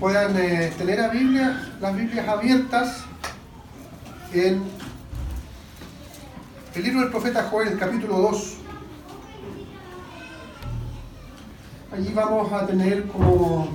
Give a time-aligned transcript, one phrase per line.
[0.00, 3.04] puedan eh, tener las Biblias abiertas
[4.32, 4.62] en
[6.74, 8.54] el libro del profeta Joel, capítulo 2.
[11.92, 13.68] Allí vamos a tener como,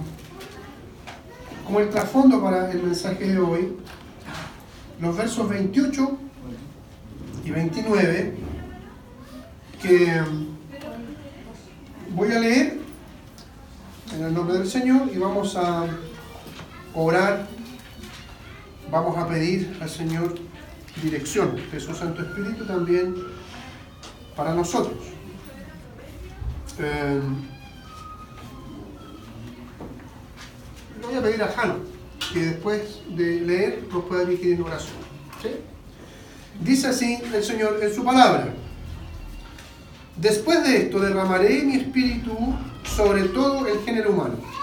[1.64, 3.78] como el trasfondo para el mensaje de hoy
[5.00, 6.18] los versos 28
[7.44, 8.38] y 29
[9.80, 10.22] que
[12.16, 12.80] voy a leer
[14.16, 15.86] en el nombre del Señor y vamos a
[16.96, 17.48] orar,
[18.90, 20.36] vamos a pedir al Señor
[21.02, 23.16] dirección de su Santo Espíritu también
[24.36, 24.98] para nosotros.
[26.80, 27.22] Eh,
[31.06, 31.76] voy a pedir a Jano
[32.34, 35.06] que después de leer nos pueda dirigir en oración.
[36.62, 38.54] Dice así el Señor en su palabra.
[40.16, 42.56] Después de esto derramaré mi espíritu
[42.96, 44.55] sobre todo el género humano.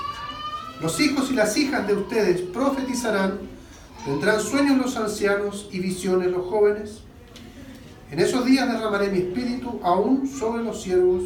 [0.83, 3.39] Los hijos y las hijas de ustedes profetizarán,
[4.05, 7.03] tendrán sueños los ancianos y visiones los jóvenes.
[8.11, 11.23] En esos días derramaré mi espíritu aún sobre los siervos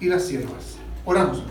[0.00, 0.74] y las siervas.
[1.04, 1.44] Oramos.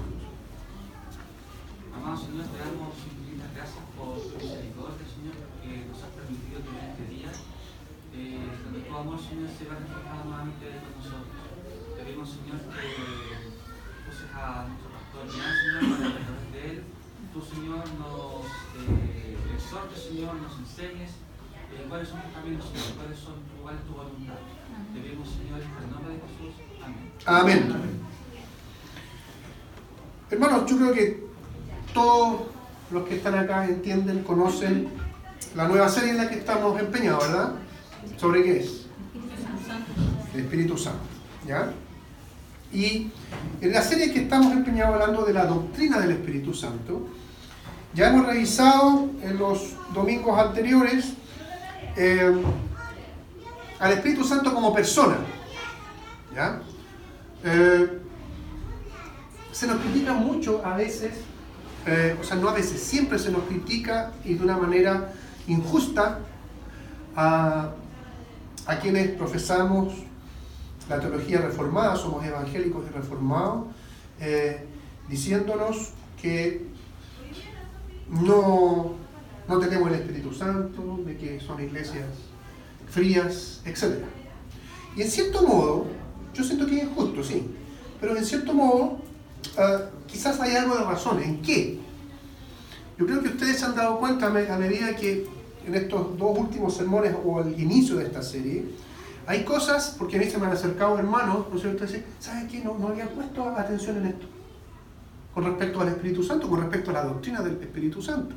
[1.95, 6.91] Amado Señor, te damos infinitas gracias por su misericordia, Señor, que nos has permitido tener
[6.91, 7.31] este día,
[8.19, 11.39] eh, donde tu amor, Señor, se va reflejado nuevamente con nosotros.
[11.95, 13.31] Te pedimos, Señor, que
[14.27, 16.98] a nuestro pastor Señor, para a través de él,
[17.33, 21.11] tú, Señor, nos eh, exhortes, Señor, nos enseñes
[21.71, 24.39] eh, cuáles son tus caminos, Señor, cuáles son, cuál es tu voluntad.
[24.93, 26.53] Te pedimos, Señor, en el nombre de Jesús.
[27.25, 27.71] Amén.
[27.73, 27.99] Amén.
[30.31, 31.23] Hermanos, yo creo que
[31.93, 32.41] todos
[32.91, 34.89] los que están acá entienden, conocen
[35.55, 37.53] la nueva serie en la que estamos empeñados, ¿verdad?
[38.17, 38.85] ¿Sobre qué es?
[40.33, 40.99] El Espíritu Santo.
[41.47, 41.73] ¿Ya?
[42.71, 43.11] Y
[43.61, 47.07] en la serie que estamos empeñados hablando de la doctrina del Espíritu Santo,
[47.93, 51.13] ya hemos revisado en los domingos anteriores
[51.95, 52.31] eh,
[53.79, 55.17] al Espíritu Santo como persona.
[56.33, 56.61] ¿Ya?
[57.43, 57.99] Eh,
[59.51, 61.13] se nos critica mucho a veces,
[61.85, 65.11] eh, o sea, no a veces, siempre se nos critica y de una manera
[65.47, 66.19] injusta
[67.15, 67.71] a,
[68.67, 69.93] a quienes profesamos
[70.87, 73.67] la teología reformada, somos evangélicos y reformados,
[75.07, 76.65] diciéndonos que
[78.09, 78.93] no,
[79.47, 82.05] no tenemos el Espíritu Santo, de que son iglesias
[82.89, 84.03] frías, etc.
[84.95, 85.85] Y en cierto modo,
[86.33, 87.47] yo siento que es injusto, sí,
[88.01, 88.83] pero en cierto modo,
[89.57, 91.21] uh, quizás hay algo de razón.
[91.21, 91.79] ¿En qué?
[92.97, 95.25] Yo creo que ustedes se han dado cuenta a medida que
[95.65, 98.65] en estos dos últimos sermones o al inicio de esta serie,
[99.27, 101.85] hay cosas, porque a mí se me han acercado hermanos, ¿no es cierto?
[102.19, 102.59] ¿Sabes qué?
[102.63, 104.25] No, no había puesto atención en esto.
[105.33, 108.35] Con respecto al Espíritu Santo, con respecto a la doctrina del Espíritu Santo.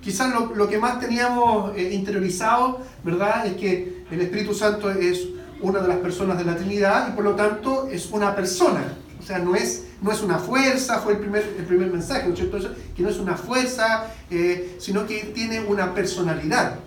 [0.00, 3.46] Quizás lo, que más teníamos eh, interiorizado, ¿verdad?
[3.46, 5.28] Es que el Espíritu Santo es
[5.60, 8.96] una de las personas de la Trinidad y por lo tanto es una persona.
[9.20, 12.34] O sea, no es, no es una fuerza, fue el primer, el primer mensaje, ¿no
[12.34, 12.58] es cierto?
[12.96, 16.80] Que no es una fuerza, eh, sino que tiene una personalidad.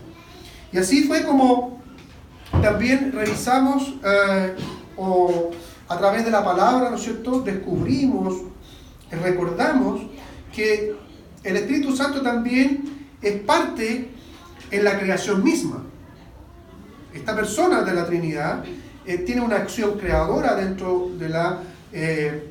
[0.74, 1.82] Y así fue como
[2.62, 4.56] también revisamos eh,
[4.98, 5.52] o
[5.88, 8.36] a través de la palabra, ¿no es cierto?, descubrimos,
[9.12, 10.02] recordamos
[10.54, 10.96] que
[11.44, 14.10] el Espíritu Santo también es parte
[14.72, 15.84] en la creación misma.
[17.14, 18.64] Esta persona de la Trinidad
[19.06, 21.60] eh, tiene una acción creadora dentro de, la,
[21.94, 22.50] eh,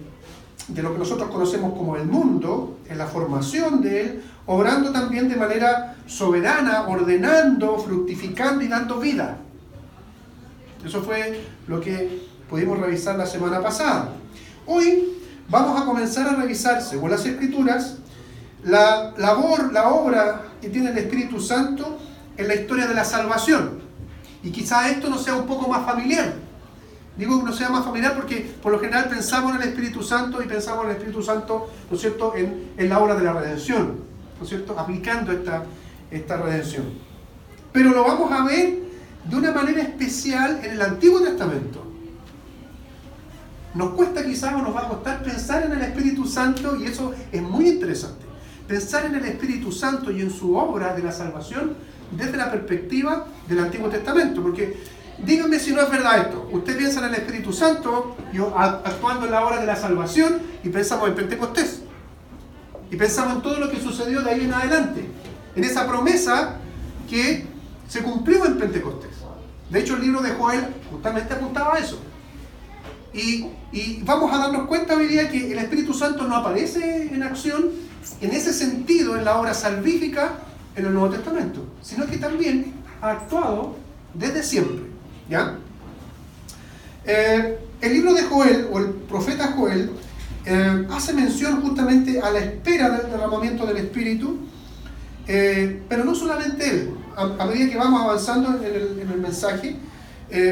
[0.69, 5.29] de lo que nosotros conocemos como el mundo, en la formación de él, obrando también
[5.29, 9.39] de manera soberana, ordenando, fructificando y dando vida.
[10.85, 14.13] Eso fue lo que pudimos revisar la semana pasada.
[14.67, 15.15] Hoy
[15.49, 17.97] vamos a comenzar a revisar, según las Escrituras,
[18.65, 21.99] la labor, la obra que tiene el Espíritu Santo
[22.37, 23.81] en la historia de la salvación.
[24.43, 26.35] Y quizá esto no sea un poco más familiar.
[27.17, 30.43] Digo que no sea más familiar porque por lo general pensamos en el Espíritu Santo
[30.43, 34.01] y pensamos en el Espíritu Santo, ¿no es cierto?, en, la obra de la redención,
[34.39, 35.63] ¿no es cierto?, aplicando esta,
[36.11, 36.85] esta redención.
[37.73, 38.79] Pero lo vamos a ver
[39.25, 41.84] de una manera especial en el Antiguo Testamento.
[43.75, 47.13] Nos cuesta quizás o nos va a costar pensar en el Espíritu Santo y eso
[47.33, 48.25] es muy interesante.
[48.69, 51.75] Pensar en el Espíritu Santo y en su obra de la salvación
[52.13, 54.43] desde la perspectiva del Antiguo Testamento.
[54.43, 54.77] Porque
[55.25, 56.49] díganme si no es verdad esto.
[56.53, 58.17] Usted piensa en el Espíritu Santo
[58.57, 61.83] actuando en la obra de la salvación y pensamos en Pentecostés.
[62.93, 65.05] Y pensamos en todo lo que sucedió de ahí en adelante.
[65.57, 66.59] En esa promesa
[67.11, 67.45] que
[67.89, 69.11] se cumplió en Pentecostés.
[69.69, 71.99] De hecho, el libro de Joel justamente apuntaba a eso.
[73.15, 73.47] Y,
[74.03, 77.71] vamos a darnos cuenta hoy día que el Espíritu Santo no aparece en acción
[78.21, 80.39] en ese sentido en la obra salvífica
[80.75, 83.77] en el Nuevo Testamento, sino que también ha actuado
[84.15, 84.87] desde siempre.
[85.29, 85.57] ¿ya?
[87.07, 89.93] Eh, el libro de Joel, o el profeta Joel,
[90.45, 94.39] eh, hace mención justamente a la espera del derramamiento del Espíritu,
[95.29, 96.95] eh, pero no solamente él.
[97.17, 99.77] A, medida que vamos avanzando en el mensaje,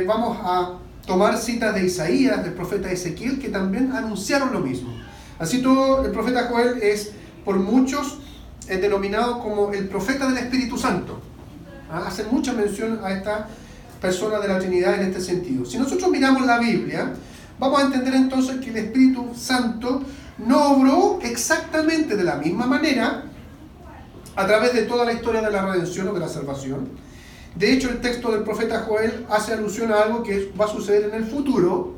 [0.07, 4.93] vamos a tomar citas de Isaías, del profeta Ezequiel, que también anunciaron lo mismo.
[5.39, 7.13] Así todo, el profeta Joel es
[7.45, 8.19] por muchos
[8.69, 11.21] denominado como el profeta del Espíritu Santo.
[11.91, 12.05] ¿Ah?
[12.07, 13.49] Hace mucha mención a esta
[14.01, 15.65] persona de la Trinidad en este sentido.
[15.65, 17.13] Si nosotros miramos la Biblia,
[17.59, 20.03] vamos a entender entonces que el Espíritu Santo
[20.39, 23.25] no obró exactamente de la misma manera
[24.35, 26.89] a través de toda la historia de la redención o de la salvación.
[27.55, 31.11] De hecho, el texto del profeta Joel hace alusión a algo que va a suceder
[31.11, 31.95] en el futuro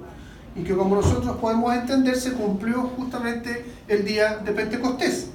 [0.56, 5.28] y que como nosotros podemos entender se cumplió justamente el día de Pentecostés.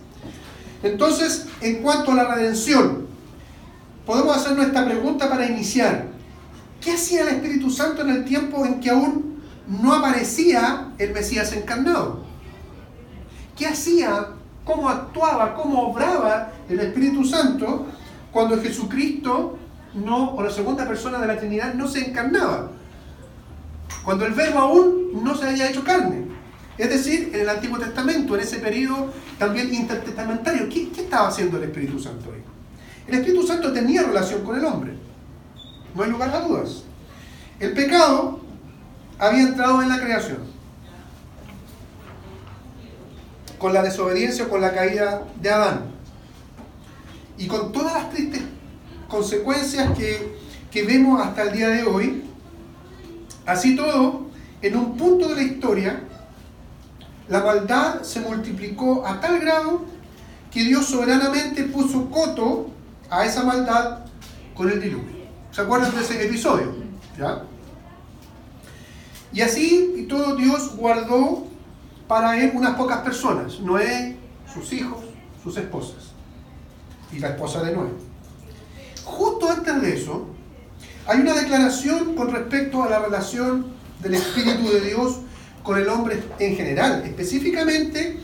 [0.84, 3.08] Entonces, en cuanto a la redención,
[4.06, 6.08] podemos hacernos esta pregunta para iniciar.
[6.82, 11.52] ¿Qué hacía el Espíritu Santo en el tiempo en que aún no aparecía el Mesías
[11.54, 12.24] encarnado?
[13.58, 14.28] ¿Qué hacía?
[14.64, 15.54] ¿Cómo actuaba?
[15.56, 17.88] ¿Cómo obraba el Espíritu Santo
[18.32, 19.59] cuando Jesucristo
[19.94, 22.72] no, o la segunda persona de la Trinidad no se encarnaba?
[24.04, 26.26] Cuando el verbo aún no se había hecho carne.
[26.78, 31.58] Es decir, en el Antiguo Testamento, en ese periodo también intertestamentario, ¿qué, ¿qué, estaba haciendo
[31.58, 32.42] el Espíritu Santo ahí?
[33.08, 34.94] El Espíritu Santo tenía relación con el hombre.
[35.94, 36.84] No hay lugar a dudas.
[37.60, 38.40] El pecado
[39.18, 40.38] había entrado en la creación.
[43.58, 45.92] Con la desobediencia, con la caída de Adán.
[47.38, 48.42] Y con todas las tristes
[49.10, 50.38] consecuencias que,
[50.72, 52.24] que vemos hasta el día de hoy,
[53.46, 54.28] así todo,
[54.62, 56.04] en un punto de la historia,
[57.28, 59.82] la maldad se multiplicó a tal grado
[60.52, 62.70] que Dios soberanamente puso coto
[63.10, 64.00] a esa maldad
[64.56, 65.20] con el diluvio.
[65.52, 66.74] ¿Se acuerdan de ese episodio?
[67.18, 67.44] ¿Ya?
[69.32, 71.48] Y así y todo Dios guardó
[72.08, 74.18] para él unas pocas personas, Noé,
[74.52, 75.02] sus hijos,
[75.44, 76.12] sus esposas
[77.12, 78.09] y la esposa de Noé.
[79.10, 80.28] Justo antes de eso,
[81.08, 83.66] hay una declaración con respecto a la relación
[84.02, 85.22] del Espíritu de Dios
[85.64, 88.20] con el hombre en general, específicamente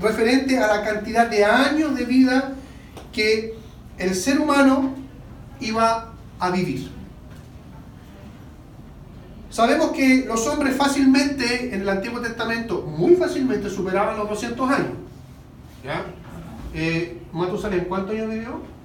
[0.00, 2.54] referente a la cantidad de años de vida
[3.12, 3.54] que
[3.98, 4.94] el ser humano
[5.60, 6.90] iba a vivir.
[9.50, 14.92] Sabemos que los hombres fácilmente, en el Antiguo Testamento, muy fácilmente superaban los 200 años.
[15.84, 16.06] ¿Ya?
[16.72, 18.79] Eh, Matusalén, ¿cuántos años vivió?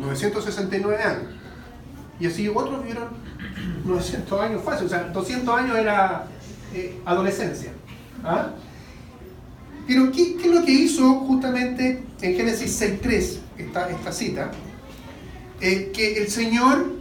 [0.00, 1.22] 969 años.
[2.18, 3.08] Y así otros vivieron
[3.84, 4.86] 900 años fácil.
[4.86, 6.26] O sea, 200 años era
[6.74, 7.72] eh, adolescencia.
[8.24, 8.50] ¿Ah?
[9.86, 13.46] Pero ¿qué, ¿qué, es lo que hizo justamente en Génesis 6.3?
[13.58, 14.50] esta, esta cita,
[15.60, 16.92] eh, que el Señor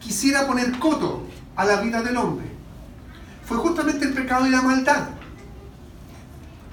[0.00, 1.24] quisiera poner coto
[1.56, 2.46] a la vida del hombre.
[3.44, 5.08] Fue justamente el pecado y la maldad.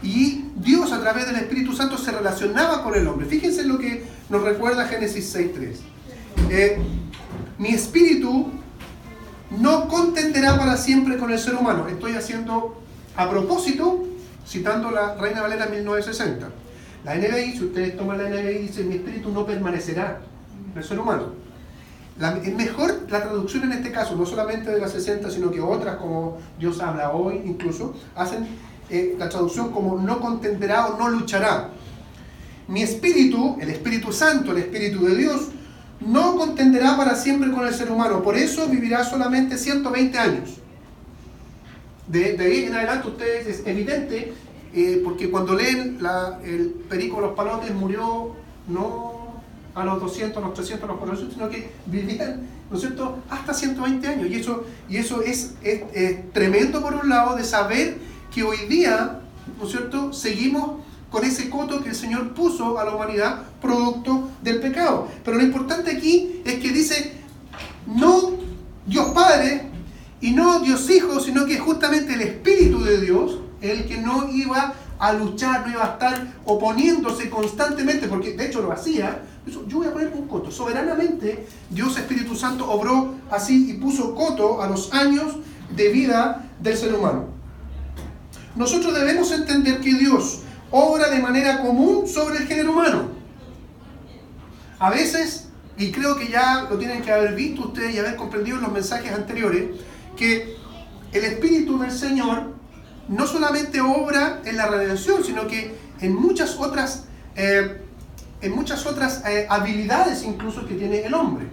[0.03, 3.25] Y Dios a través del Espíritu Santo se relacionaba con el hombre.
[3.27, 5.75] Fíjense lo que nos recuerda Génesis 6.3.
[6.49, 6.77] Eh,
[7.57, 8.51] mi espíritu
[9.51, 11.87] no contenderá para siempre con el ser humano.
[11.87, 12.81] Estoy haciendo
[13.15, 14.03] a propósito,
[14.47, 16.49] citando la Reina Valera 1960.
[17.03, 20.21] La NBI, si ustedes toman la NBI, dice, mi espíritu no permanecerá
[20.71, 21.33] en el ser humano.
[22.43, 25.97] es mejor la traducción en este caso, no solamente de la 60, sino que otras
[25.97, 28.47] como Dios habla hoy incluso, hacen
[28.89, 31.69] eh, la traducción como no contenderá o no luchará.
[32.67, 35.49] Mi espíritu, el Espíritu Santo, el Espíritu de Dios,
[36.01, 38.21] no contenderá para siempre con el ser humano.
[38.21, 40.49] Por eso vivirá solamente 120 años.
[42.07, 44.33] De, ahí en adelante ustedes, es evidente
[44.73, 45.97] eh, porque cuando leen
[46.43, 48.35] el Perico de los Palotes murió
[48.67, 49.41] no
[49.73, 53.19] a los 200, a los 300, a los 400, sino que vivían, ¿no es cierto?,
[53.29, 54.29] hasta 120 años.
[54.29, 55.53] Y eso, y eso es,
[56.33, 57.97] tremendo por un lado de saber
[58.33, 59.19] que hoy día,
[59.59, 60.84] ¿no es cierto?, seguimos
[61.15, 65.07] con ese coto que el Señor puso a la humanidad producto del pecado.
[65.23, 67.13] Pero lo importante aquí es que dice,
[67.87, 68.33] no
[68.85, 69.69] Dios Padre
[70.19, 74.73] y no Dios Hijo, sino que justamente el Espíritu de Dios el que no iba
[74.99, 79.23] a luchar, no iba a estar oponiéndose constantemente, porque de hecho lo hacía.
[79.69, 80.51] Yo voy a poner un coto.
[80.51, 85.37] Soberanamente, Dios Espíritu Santo obró así y puso coto a los años
[85.73, 87.27] de vida del ser humano.
[88.57, 90.41] Nosotros debemos entender que Dios
[90.75, 93.09] obra de manera común sobre el género humano.
[94.77, 95.45] A veces
[95.77, 98.71] y creo que ya lo tienen que haber visto ustedes y haber comprendido en los
[98.71, 99.63] mensajes anteriores,
[100.15, 100.55] que
[101.11, 102.53] el Espíritu del Señor
[103.07, 107.05] no solamente obra en la redención, sino que en muchas otras,
[107.35, 107.81] eh,
[108.41, 111.45] en muchas otras eh, habilidades incluso que tiene el hombre.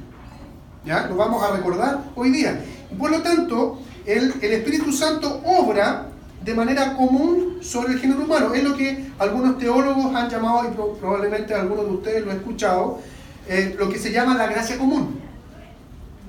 [0.84, 1.06] ¿Ya?
[1.06, 2.60] Lo vamos a recordar hoy día.
[2.98, 6.11] Por lo tanto, el Espíritu Santo obra
[6.44, 8.54] de manera común sobre el género humano.
[8.54, 13.00] Es lo que algunos teólogos han llamado, y probablemente algunos de ustedes lo han escuchado,
[13.48, 15.20] eh, lo que se llama la gracia común.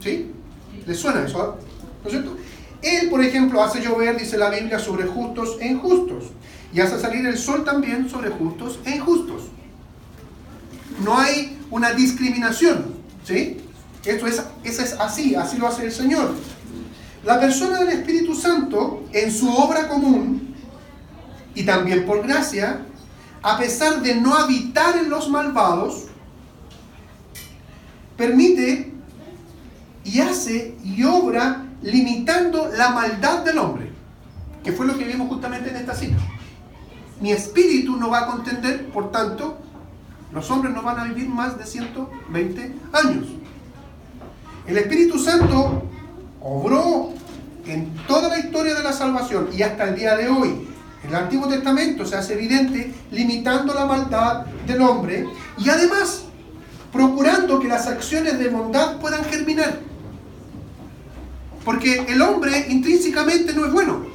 [0.01, 0.32] ¿Sí?
[0.86, 1.58] ¿Les suena eso?
[2.03, 2.38] ¿No es cierto?
[2.82, 6.25] Él, por ejemplo, hace llover, dice la Biblia, sobre justos e injustos.
[6.74, 9.43] Y hace salir el sol también sobre justos e injustos.
[11.03, 12.93] No hay una discriminación.
[13.24, 13.58] ¿Sí?
[14.05, 16.34] Esto es, eso es así, así lo hace el Señor.
[17.23, 20.55] La persona del Espíritu Santo, en su obra común,
[21.55, 22.81] y también por gracia,
[23.41, 26.05] a pesar de no habitar en los malvados,
[28.17, 28.91] permite
[30.03, 33.89] y hace y obra limitando la maldad del hombre,
[34.63, 36.17] que fue lo que vimos justamente en esta cita.
[37.21, 39.59] Mi espíritu no va a contender, por tanto,
[40.33, 43.27] los hombres no van a vivir más de 120 años.
[44.65, 45.83] El Espíritu Santo
[46.43, 47.13] obró
[47.65, 50.67] en toda la historia de la salvación y hasta el día de hoy.
[51.03, 55.25] En el Antiguo Testamento se hace evidente limitando la maldad del hombre
[55.57, 56.25] y además
[56.91, 59.79] procurando que las acciones de bondad puedan germinar.
[61.65, 64.05] Porque el hombre intrínsecamente no es bueno.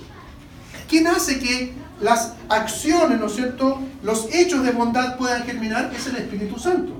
[0.89, 6.07] ¿Quién hace que las acciones, ¿no es cierto?, los hechos de bondad puedan germinar es
[6.07, 6.93] el Espíritu Santo.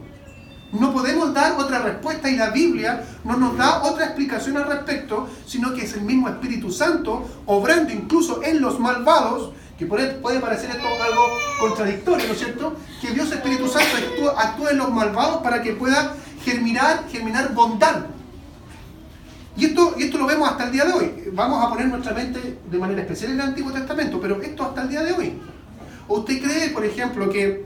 [0.73, 5.29] No podemos dar otra respuesta y la Biblia no nos da otra explicación al respecto,
[5.47, 10.71] sino que es el mismo Espíritu Santo obrando incluso en los malvados, que puede parecer
[10.71, 11.29] esto algo
[11.61, 12.77] contradictorio, ¿no es cierto?
[13.01, 18.07] Que Dios Espíritu Santo actúa, en los malvados para que pueda germinar, germinar bondad.
[19.57, 21.31] Y esto, y esto lo vemos hasta el día de hoy.
[21.33, 24.83] Vamos a poner nuestra mente de manera especial en el Antiguo Testamento, pero esto hasta
[24.83, 25.41] el día de hoy.
[26.09, 27.65] ¿Usted cree, por ejemplo, que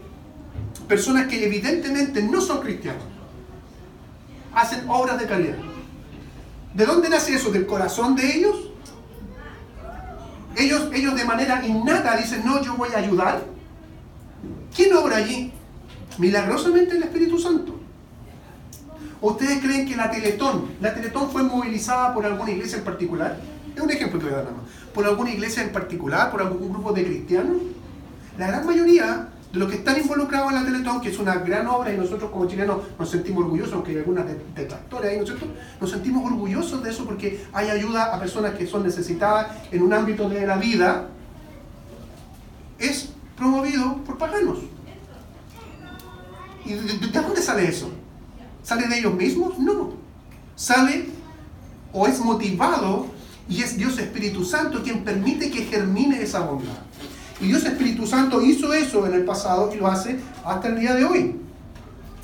[0.93, 3.05] personas que evidentemente no son cristianos,
[4.55, 5.57] hacen obras de caridad.
[6.75, 7.51] ¿De dónde nace eso?
[7.51, 8.69] ¿Del corazón de ellos?
[10.55, 13.43] Ellos, ellos de manera innata dicen, no, yo voy a ayudar.
[14.77, 15.51] ¿Quién obra allí?
[16.19, 17.81] Milagrosamente el Espíritu Santo.
[19.23, 20.93] ¿Ustedes creen que la Teletón, la
[21.33, 23.41] fue movilizada por alguna iglesia en particular?
[23.75, 24.67] Es un ejemplo que voy a dar nada más.
[24.93, 26.31] ¿Por alguna iglesia en particular?
[26.31, 27.57] ¿Por algún grupo de cristianos?
[28.37, 31.67] La gran mayoría de los que están involucrados en la Teletón, que es una gran
[31.67, 35.29] obra y nosotros como chilenos nos sentimos orgullosos, aunque hay algunas detractores ahí, ¿no es
[35.29, 35.47] cierto?
[35.81, 39.93] Nos sentimos orgullosos de eso porque hay ayuda a personas que son necesitadas en un
[39.93, 41.09] ámbito de la vida,
[42.79, 44.59] es promovido por paganos.
[46.65, 47.91] ¿Y de, dónde sale eso?
[48.63, 49.59] ¿Sale de ellos mismos?
[49.59, 49.93] No.
[50.57, 51.07] Sale
[51.93, 53.07] o es motivado
[53.49, 56.79] y es Dios Espíritu Santo quien permite que germine esa bondad.
[57.43, 60.95] Y Dios Espíritu Santo hizo eso en el pasado y lo hace hasta el día
[60.95, 61.35] de hoy.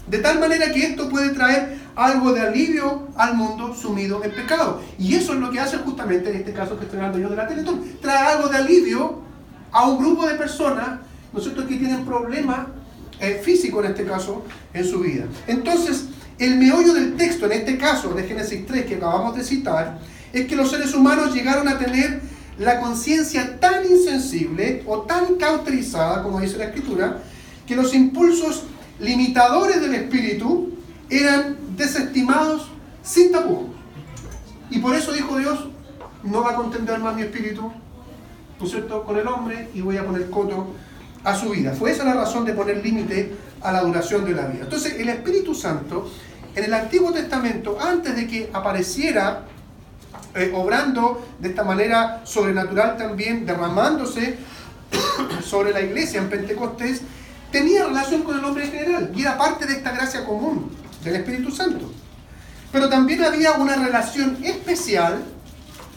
[0.07, 4.81] De tal manera que esto puede traer algo de alivio al mundo sumido en pecado.
[4.97, 7.37] Y eso es lo que hace justamente en este caso que estoy hablando yo de
[7.37, 7.83] la Teletón.
[8.01, 9.21] Trae algo de alivio
[9.73, 11.01] a un grupo de personas,
[11.33, 12.69] nosotros que tienen problemas
[13.19, 15.25] eh, físicos en este caso en su vida.
[15.49, 16.05] Entonces,
[16.39, 19.99] el meollo del texto, en este caso de Génesis 3 que acabamos de citar,
[20.33, 22.21] es que los seres humanos llegaron a tener
[22.59, 27.19] la conciencia tan insensible o tan cauterizada, como dice la escritura,
[27.67, 28.65] que los impulsos
[28.99, 30.73] limitadores del espíritu
[31.09, 32.69] eran desestimados
[33.03, 33.69] sin tapujos.
[34.71, 35.69] Y por eso dijo Dios,
[36.25, 37.71] no va a contender más mi espíritu,
[38.59, 40.75] ¿no es cierto?, con el hombre y voy a poner coto
[41.25, 41.73] a su vida.
[41.73, 44.65] Fue esa la razón de poner límite a la duración de la vida.
[44.65, 46.11] Entonces, el Espíritu Santo,
[46.55, 49.47] en el Antiguo Testamento, antes de que apareciera
[50.35, 54.39] eh, obrando de esta manera sobrenatural también, derramándose
[55.45, 57.03] sobre la iglesia en Pentecostés,
[57.51, 60.71] tenía relación con el hombre en general y era parte de esta gracia común
[61.03, 61.91] del Espíritu Santo.
[62.71, 65.23] Pero también había una relación especial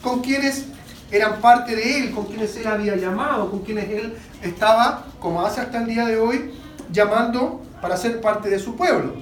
[0.01, 0.65] con quienes
[1.11, 5.59] eran parte de él, con quienes él había llamado, con quienes él estaba, como hace
[5.59, 6.53] hasta el día de hoy,
[6.91, 9.15] llamando para ser parte de su pueblo.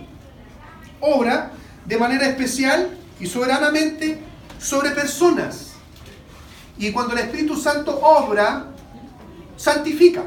[1.00, 1.52] Obra
[1.86, 4.20] de manera especial y soberanamente
[4.60, 5.74] sobre personas.
[6.78, 8.68] Y cuando el Espíritu Santo obra,
[9.58, 10.24] santifica.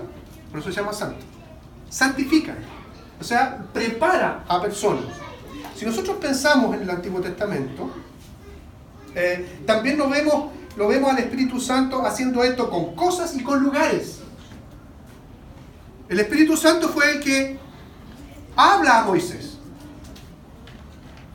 [0.50, 1.24] Por eso se llama santo.
[1.88, 2.54] Santifica.
[3.20, 5.04] O sea, prepara a personas.
[5.76, 7.90] Si nosotros pensamos en el Antiguo Testamento,
[9.14, 13.62] eh, también lo vemos, lo vemos al Espíritu Santo haciendo esto con cosas y con
[13.62, 14.18] lugares.
[16.08, 17.58] El Espíritu Santo fue el que
[18.56, 19.52] habla a Moisés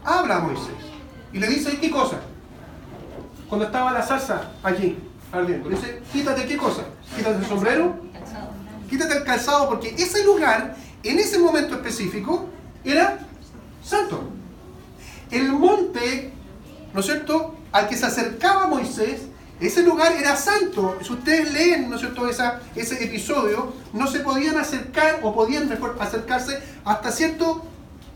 [0.08, 0.74] habla a Moisés
[1.34, 2.22] y le dice, ¿qué cosa?
[3.50, 4.98] Cuando estaba la salsa allí,
[5.32, 6.84] ardiendo, dice, quítate qué cosa?
[7.16, 7.96] Quítate el sombrero,
[8.90, 12.50] quítate el calzado, porque ese lugar, en ese momento específico,
[12.84, 13.20] era
[13.84, 14.30] santo.
[15.32, 16.34] El monte,
[16.94, 19.22] ¿no es cierto?, al que se acercaba Moisés,
[19.60, 20.98] ese lugar era santo.
[21.02, 25.70] Si ustedes leen, ¿no es cierto?, Esa, ese episodio, no se podían acercar o podían
[25.70, 27.64] mejor acercarse hasta cierto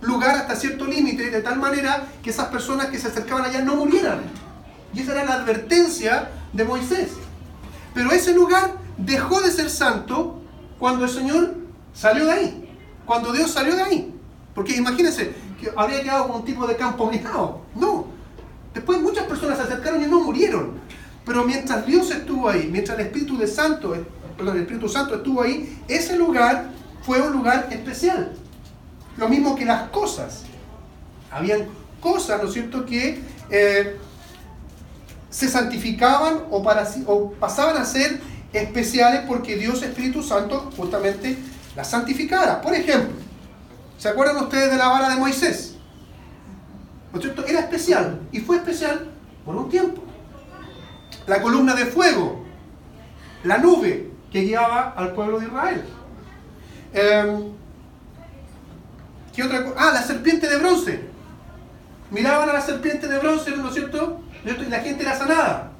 [0.02, 3.76] lugar, hasta cierto límite, de tal manera que esas personas que se acercaban allá no
[3.76, 4.20] murieran.
[4.94, 7.12] Y esa era la advertencia de Moisés.
[7.94, 10.42] Pero ese lugar dejó de ser santo
[10.80, 11.56] cuando el Señor
[11.94, 12.78] salió de ahí.
[13.06, 14.16] Cuando Dios salió de ahí.
[14.54, 17.62] Porque imagínense que habría quedado como un tipo de campo minado.
[17.76, 18.06] No.
[18.74, 20.80] Después muchas personas se acercaron y no murieron.
[21.26, 23.96] Pero mientras Dios estuvo ahí, mientras el Espíritu Santo,
[24.38, 26.72] perdón, el Espíritu Santo estuvo ahí, ese lugar
[27.04, 28.34] fue un lugar especial.
[29.18, 30.44] Lo mismo que las cosas.
[31.32, 31.68] Habían
[32.00, 33.98] cosas, ¿no es cierto?, que eh,
[35.32, 38.22] se santificaban o, para, o pasaban a ser
[38.54, 41.38] especiales porque Dios Espíritu Santo justamente
[41.76, 42.62] las santificara.
[42.62, 43.16] Por ejemplo,
[43.98, 45.76] ¿se acuerdan ustedes de la vara de Moisés?
[47.14, 47.46] ¿No cierto?
[47.46, 49.10] Era especial y fue especial
[49.46, 50.04] por un tiempo.
[51.28, 52.44] La columna de fuego,
[53.44, 55.84] la nube que guiaba al pueblo de Israel.
[56.94, 57.52] Eh,
[59.34, 59.76] ¿Qué otra cosa?
[59.78, 61.10] Ah, la serpiente de bronce.
[62.10, 64.22] Miraban a la serpiente de bronce, ¿no es cierto?
[64.44, 65.72] Y la gente era sanada.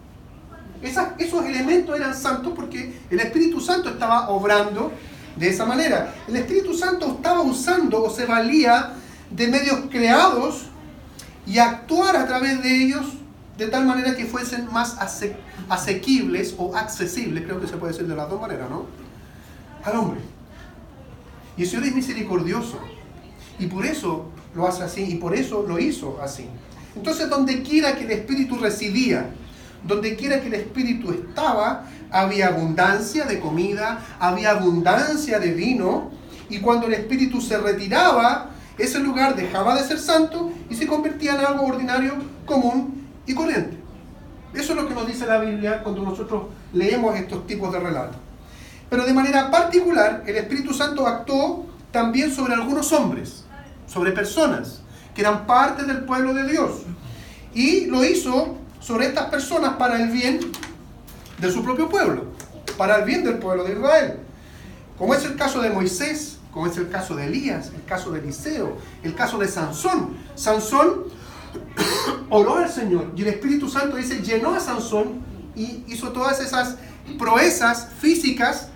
[0.82, 4.92] esos elementos eran santos porque el Espíritu Santo estaba obrando
[5.36, 6.14] de esa manera.
[6.28, 8.94] El Espíritu Santo estaba usando o se valía
[9.30, 10.66] de medios creados
[11.46, 13.06] y actuar a través de ellos
[13.58, 14.98] de tal manera que fuesen más
[15.70, 18.86] asequibles o accesibles, creo que se puede decir de las dos maneras, ¿no?
[19.84, 20.22] Al hombre.
[21.58, 22.80] Y el Señor es misericordioso.
[23.60, 26.48] Y por eso lo hace así, y por eso lo hizo así.
[26.96, 29.30] Entonces, donde quiera que el Espíritu residía,
[29.84, 36.12] donde quiera que el Espíritu estaba, había abundancia de comida, había abundancia de vino,
[36.50, 41.36] y cuando el Espíritu se retiraba, ese lugar dejaba de ser santo y se convertía
[41.36, 42.14] en algo ordinario,
[42.46, 43.78] común y corriente.
[44.54, 48.18] Eso es lo que nos dice la Biblia cuando nosotros leemos estos tipos de relatos.
[48.90, 53.46] Pero de manera particular, el Espíritu Santo actuó también sobre algunos hombres
[53.88, 54.81] sobre personas
[55.14, 56.72] que eran parte del pueblo de Dios.
[57.54, 60.40] Y lo hizo sobre estas personas para el bien
[61.38, 62.26] de su propio pueblo,
[62.78, 64.20] para el bien del pueblo de Israel.
[64.98, 68.20] Como es el caso de Moisés, como es el caso de Elías, el caso de
[68.20, 70.18] Eliseo, el caso de Sansón.
[70.36, 71.06] Sansón
[72.30, 75.22] oró al Señor y el Espíritu Santo dice, llenó a Sansón
[75.56, 76.78] y hizo todas esas
[77.18, 78.70] proezas físicas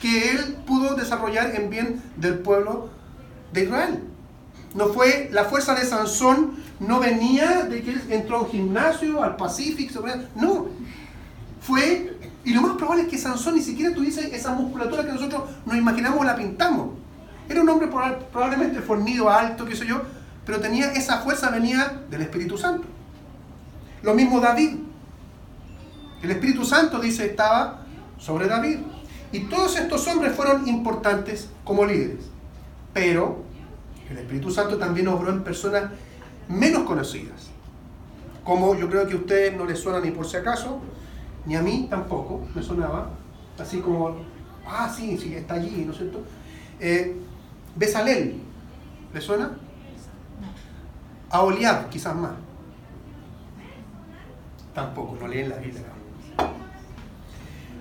[0.00, 2.90] que él pudo desarrollar en bien del pueblo
[3.52, 4.09] de Israel.
[4.74, 9.22] No fue, la fuerza de Sansón no venía de que él entró a un gimnasio,
[9.22, 10.04] al Pacífico,
[10.36, 10.68] no.
[11.60, 15.42] Fue, y lo más probable es que Sansón ni siquiera tuviese esa musculatura que nosotros
[15.66, 16.90] nos imaginamos o la pintamos.
[17.48, 17.88] Era un hombre
[18.32, 20.02] probablemente fornido, alto, qué sé yo,
[20.46, 22.86] pero tenía esa fuerza, venía del Espíritu Santo.
[24.02, 24.76] Lo mismo David.
[26.22, 27.84] El Espíritu Santo, dice, estaba
[28.18, 28.78] sobre David.
[29.32, 32.24] Y todos estos hombres fueron importantes como líderes.
[32.92, 33.49] Pero
[34.10, 35.90] el Espíritu Santo también obró en personas
[36.48, 37.48] menos conocidas.
[38.42, 40.80] Como yo creo que a ustedes no les suena ni por si acaso,
[41.46, 43.10] ni a mí tampoco me sonaba.
[43.58, 44.16] Así como,
[44.66, 46.22] ah, sí, sí, está allí, ¿no es cierto?
[46.80, 47.16] Eh,
[47.76, 48.40] Besalel,
[49.14, 49.56] ¿le suena?
[51.30, 52.32] A Oliab, quizás más.
[54.74, 55.84] Tampoco, no leen la Biblia.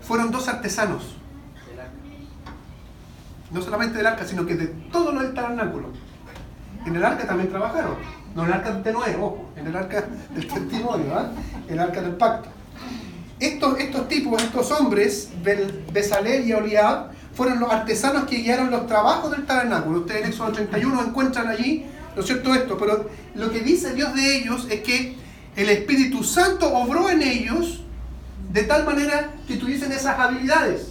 [0.01, 1.15] Fueron dos artesanos.
[3.51, 5.87] No solamente del arca, sino que de todo lo del tabernáculo
[6.85, 7.95] en el arca también trabajaron.
[8.35, 11.31] No en el arca de Noé, ojo, en el arca del testimonio, ¿ah?
[11.67, 12.49] el arca del pacto.
[13.39, 15.29] Estos, estos tipos, estos hombres,
[15.93, 19.99] Besalel y Oliab, fueron los artesanos que guiaron los trabajos del tabernáculo.
[19.99, 22.77] Ustedes en Éxodo 31 encuentran allí, ¿no es cierto esto?
[22.77, 25.15] Pero lo que dice Dios de ellos es que
[25.55, 27.83] el Espíritu Santo obró en ellos
[28.51, 30.89] de tal manera que tuviesen esas habilidades.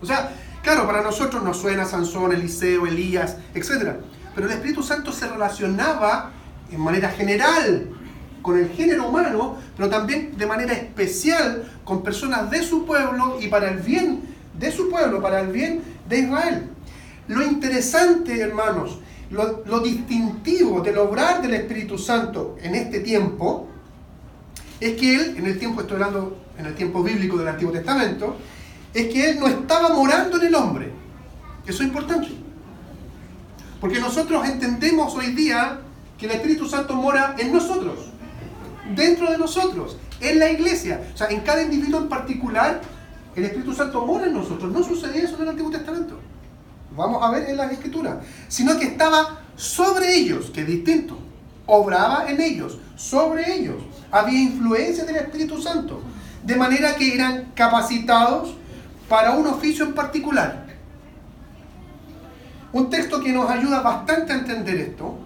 [0.00, 3.96] O sea, claro, para nosotros nos suena Sansón, Eliseo, Elías, etc.
[4.34, 6.30] Pero el Espíritu Santo se relacionaba
[6.70, 7.88] en manera general
[8.40, 13.48] con el género humano, pero también de manera especial con personas de su pueblo y
[13.48, 14.22] para el bien
[14.58, 16.62] de su pueblo, para el bien de Israel.
[17.28, 18.98] Lo interesante, hermanos,
[19.30, 23.68] lo, distintivo del obrar del Espíritu Santo en este tiempo,
[24.80, 28.36] es que Él, en el tiempo, estoy hablando en el tiempo bíblico del Antiguo Testamento,
[28.92, 30.90] es que Él no estaba morando en el hombre.
[31.66, 32.41] Eso es importante.
[33.82, 35.80] Porque nosotros entendemos hoy día
[36.16, 37.98] que el Espíritu Santo mora en nosotros,
[38.94, 41.00] dentro de nosotros, en la iglesia.
[41.12, 42.80] O sea, en cada individuo en particular,
[43.34, 44.70] el Espíritu Santo mora en nosotros.
[44.70, 46.20] No sucedía eso en el Antiguo Testamento.
[46.96, 48.18] Vamos a ver en las Escrituras.
[48.46, 51.18] Sino que estaba sobre ellos, que es distinto.
[51.66, 53.82] Obraba en ellos, sobre ellos.
[54.12, 56.00] Había influencia del Espíritu Santo.
[56.44, 58.54] De manera que eran capacitados
[59.08, 60.71] para un oficio en particular.
[62.72, 65.18] Un texto que nos ayuda bastante a entender esto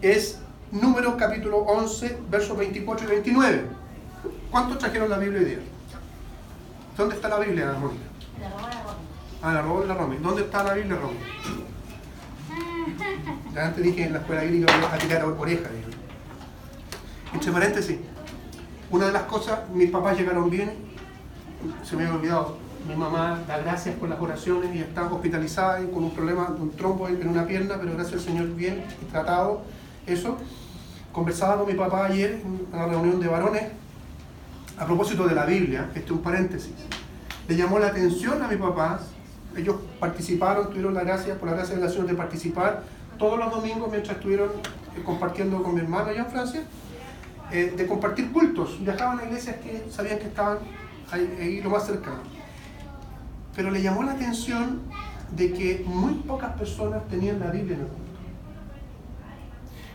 [0.00, 0.38] es
[0.70, 3.64] Números capítulo 11, versos 24 y 29.
[4.50, 5.58] ¿Cuántos trajeron la Biblia hoy día?
[6.96, 8.04] ¿Dónde está la Biblia, Mónica?
[8.40, 8.98] La robó la Romy.
[9.42, 10.16] Ah, la robó la Romy.
[10.18, 11.18] ¿Dónde está la Biblia, Romy?
[13.54, 15.68] Ya antes dije en la escuela bíblica voy a tirar oreja.
[15.68, 15.88] dije.
[17.32, 17.98] Entre paréntesis,
[18.90, 20.72] una de las cosas, mis papás llegaron bien,
[21.82, 26.04] se me había olvidado, mi mamá da gracias por las oraciones y está hospitalizada con
[26.04, 29.62] un problema, un trombo en una pierna, pero gracias al Señor bien tratado
[30.06, 30.36] eso.
[31.12, 33.64] Conversaba con mi papá ayer en una reunión de varones
[34.78, 36.72] a propósito de la Biblia, este es un paréntesis.
[37.48, 39.00] Le llamó la atención a mi papá,
[39.56, 42.84] ellos participaron, tuvieron la gracia, por la gracia de la Señor de participar
[43.18, 44.50] todos los domingos mientras estuvieron
[44.96, 46.62] eh, compartiendo con mi hermano allá en Francia,
[47.50, 48.78] eh, de compartir cultos.
[48.80, 50.58] Viajaban a iglesias que sabían que estaban
[51.10, 52.37] ahí lo más cercano.
[53.58, 54.82] Pero le llamó la atención
[55.32, 58.20] de que muy pocas personas tenían la Biblia en el culto.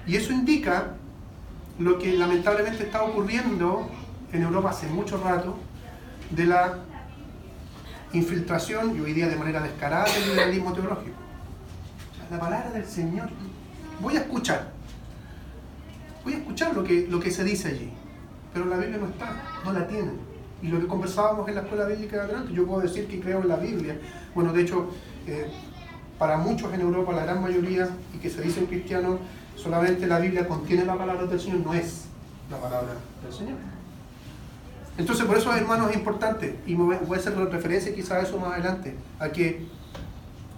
[0.06, 0.96] Y eso indica
[1.80, 3.90] lo que lamentablemente está ocurriendo
[4.34, 5.56] en Europa hace mucho rato,
[6.32, 6.80] de la
[8.12, 11.16] infiltración, y hoy día de manera descarada, del liberalismo teológico.
[12.30, 13.30] La palabra del Señor.
[14.02, 14.74] Voy a escuchar.
[16.26, 17.94] Voy a escuchar lo que, lo que se dice allí.
[18.52, 20.33] Pero la Biblia no está, no la tienen.
[20.64, 23.42] Y lo que conversábamos en la escuela bíblica de adelante, yo puedo decir que creo
[23.42, 24.00] en la Biblia.
[24.34, 24.90] Bueno, de hecho,
[25.28, 25.52] eh,
[26.18, 29.20] para muchos en Europa, la gran mayoría, y que se dicen cristianos,
[29.58, 32.06] solamente la Biblia contiene la palabra del Señor, no es
[32.50, 33.58] la palabra del Señor.
[34.98, 38.54] Entonces, por eso, hermanos, es importante, y voy a hacer referencia quizás a eso más
[38.54, 39.68] adelante, a que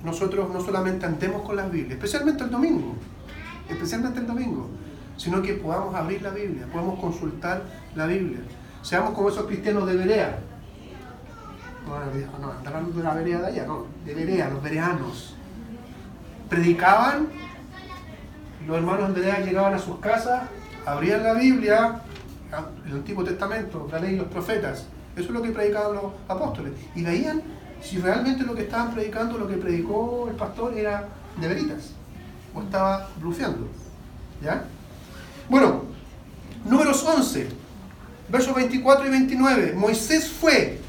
[0.04, 2.94] nosotros no solamente andemos con la Biblia, especialmente el domingo,
[3.68, 4.70] especialmente el domingo,
[5.18, 7.64] sino que podamos abrir la Biblia, podamos consultar
[7.96, 8.42] la Biblia.
[8.86, 10.38] Seamos como esos cristianos de Berea.
[11.88, 15.36] No, hablando de la Berea de allá, no, de Berea, los bereanos.
[16.48, 17.30] Predicaban,
[18.68, 20.44] los hermanos de Berea llegaban a sus casas,
[20.86, 22.02] abrían la Biblia,
[22.86, 24.86] el Antiguo Testamento, la ley y los profetas.
[25.16, 26.74] Eso es lo que predicaban los apóstoles.
[26.94, 27.42] Y veían
[27.82, 31.94] si realmente lo que estaban predicando, lo que predicó el pastor era de veritas.
[32.54, 33.68] O estaba blufeando.
[34.44, 34.64] ¿Ya?
[35.50, 35.86] Bueno,
[36.66, 37.65] números 11,
[38.30, 39.74] versos 24 y 29.
[39.76, 40.80] Moisés fue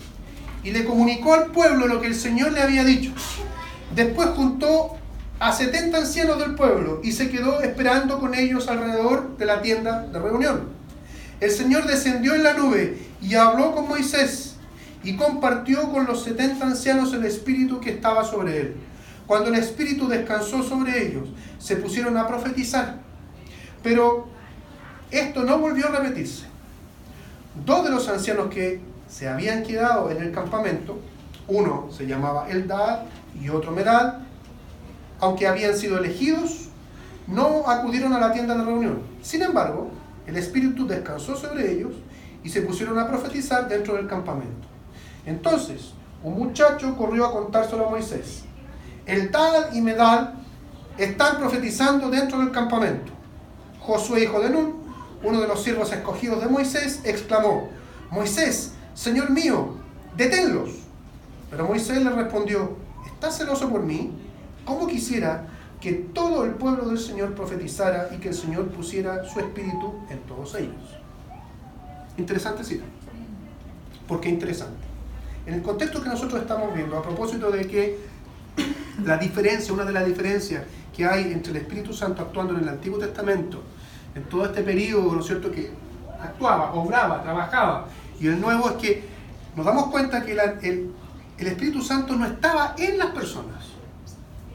[0.62, 3.12] y le comunicó al pueblo lo que el Señor le había dicho.
[3.94, 4.96] Después juntó
[5.38, 10.02] a 70 ancianos del pueblo y se quedó esperando con ellos alrededor de la tienda
[10.02, 10.68] de reunión.
[11.40, 14.56] El Señor descendió en la nube y habló con Moisés
[15.04, 18.76] y compartió con los 70 ancianos el espíritu que estaba sobre él.
[19.26, 23.00] Cuando el espíritu descansó sobre ellos, se pusieron a profetizar.
[23.82, 24.28] Pero
[25.10, 26.44] esto no volvió a repetirse.
[27.64, 30.98] Dos de los ancianos que se habían quedado en el campamento,
[31.48, 33.02] uno se llamaba Eldad
[33.40, 34.18] y otro Medad,
[35.20, 36.68] aunque habían sido elegidos,
[37.26, 39.00] no acudieron a la tienda de reunión.
[39.22, 39.90] Sin embargo,
[40.26, 41.94] el Espíritu descansó sobre ellos
[42.44, 44.68] y se pusieron a profetizar dentro del campamento.
[45.24, 45.92] Entonces,
[46.22, 48.44] un muchacho corrió a contárselo a Moisés.
[49.06, 50.34] El Tal y Medal
[50.98, 53.12] están profetizando dentro del campamento.
[53.80, 54.74] Josué, hijo de Nun,
[55.22, 57.70] uno de los siervos escogidos de Moisés, exclamó,
[58.10, 59.74] Moisés, Señor mío,
[60.16, 60.70] deténlos.
[61.50, 62.76] Pero Moisés le respondió,
[63.06, 64.12] ¿estás celoso por mí?
[64.64, 65.46] ¿Cómo quisiera
[65.80, 70.18] que todo el pueblo del Señor profetizara y que el Señor pusiera su espíritu en
[70.20, 70.74] todos ellos?
[72.18, 72.84] Interesante cita.
[74.08, 74.84] ¿Por qué interesante?
[75.46, 77.98] En el contexto que nosotros estamos viendo, a propósito de que
[79.04, 80.64] la diferencia, una de las diferencias
[80.96, 83.62] que hay entre el Espíritu Santo actuando en el Antiguo Testamento,
[84.16, 85.70] en todo este periodo, ¿no es cierto?, que
[86.20, 87.86] actuaba, obraba, trabajaba,
[88.18, 89.04] y el nuevo es que
[89.54, 90.90] nos damos cuenta que el,
[91.38, 93.64] el Espíritu Santo no estaba en las personas.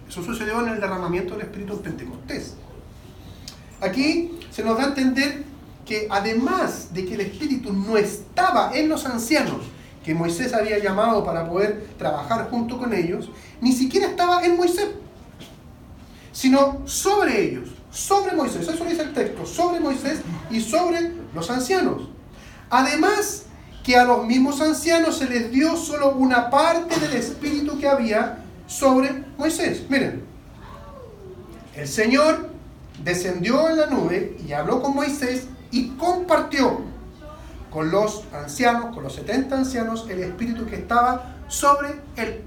[0.10, 2.56] Eso sucedió en el derramamiento del Espíritu en Pentecostés.
[3.80, 5.43] Aquí se nos da a entender
[5.86, 9.62] que además de que el Espíritu no estaba en los ancianos
[10.04, 13.30] que Moisés había llamado para poder trabajar junto con ellos,
[13.62, 14.89] ni siquiera estaba en Moisés,
[16.32, 18.67] sino sobre ellos, sobre Moisés.
[18.67, 22.10] Eso dice el texto, sobre Moisés y sobre los ancianos.
[22.69, 23.43] Además
[23.84, 28.43] que a los mismos ancianos se les dio solo una parte del Espíritu que había
[28.67, 29.84] sobre Moisés.
[29.89, 30.23] Miren,
[31.75, 32.49] el Señor
[33.04, 36.82] descendió en la nube y habló con Moisés y compartió
[37.71, 42.41] con los ancianos, con los 70 ancianos, el espíritu que estaba sobre él.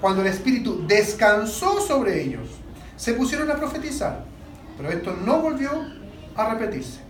[0.00, 2.48] Cuando el espíritu descansó sobre ellos,
[3.02, 4.22] se pusieron a profetizar,
[4.76, 5.70] pero esto no volvió
[6.36, 7.00] a repetirse.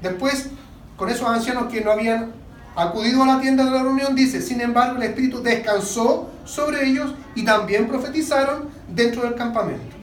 [0.00, 0.50] Después,
[0.96, 2.30] con esos ancianos que no habían
[2.76, 7.12] acudido a la tienda de la reunión, dice, sin embargo, el espíritu descansó sobre ellos
[7.34, 9.96] y también profetizaron dentro del campamento.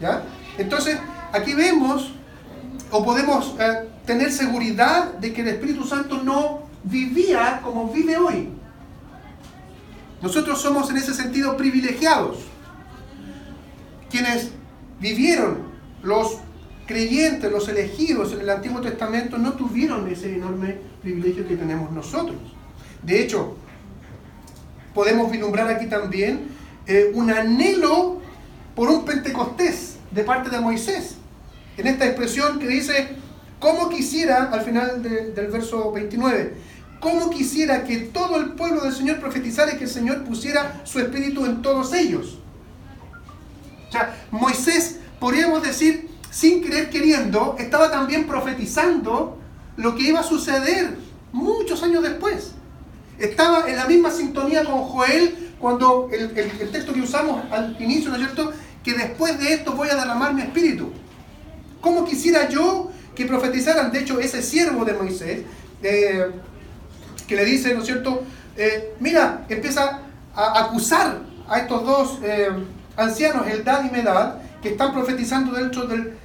[0.00, 0.24] ¿Ya?
[0.58, 0.98] Entonces,
[1.32, 2.10] aquí vemos
[2.90, 8.48] o podemos eh, tener seguridad de que el Espíritu Santo no vivía como vive hoy.
[10.20, 12.49] Nosotros somos en ese sentido privilegiados.
[14.10, 14.50] Quienes
[15.00, 15.58] vivieron,
[16.02, 16.38] los
[16.86, 22.36] creyentes, los elegidos en el Antiguo Testamento, no tuvieron ese enorme privilegio que tenemos nosotros.
[23.02, 23.56] De hecho,
[24.94, 26.48] podemos vislumbrar aquí también
[26.86, 28.20] eh, un anhelo
[28.74, 31.16] por un Pentecostés de parte de Moisés
[31.76, 33.08] en esta expresión que dice,
[33.58, 36.54] como quisiera, al final del verso 29,
[37.00, 40.98] como quisiera que todo el pueblo del Señor profetizara y que el Señor pusiera su
[40.98, 42.38] espíritu en todos ellos.
[43.90, 49.36] O sea, Moisés, podríamos decir, sin querer queriendo, estaba también profetizando
[49.76, 50.96] lo que iba a suceder
[51.32, 52.52] muchos años después.
[53.18, 58.10] Estaba en la misma sintonía con Joel cuando el, el texto que usamos al inicio,
[58.10, 58.52] ¿no es cierto?
[58.84, 60.92] Que después de esto voy a derramar mi espíritu.
[61.80, 63.90] ¿Cómo quisiera yo que profetizaran?
[63.90, 65.42] De hecho, ese siervo de Moisés,
[65.82, 66.30] eh,
[67.26, 68.22] que le dice, ¿no es cierto?
[68.56, 72.50] Eh, mira, empieza a acusar a estos dos eh,
[73.00, 76.16] ancianos, Eldad y Medad, que están profetizando dentro del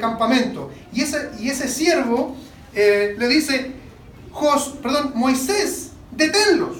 [0.00, 0.70] campamento.
[0.92, 2.36] Y ese, y ese siervo
[2.74, 3.72] le dice,
[4.32, 6.76] Jos, perdón, Moisés, deténlos,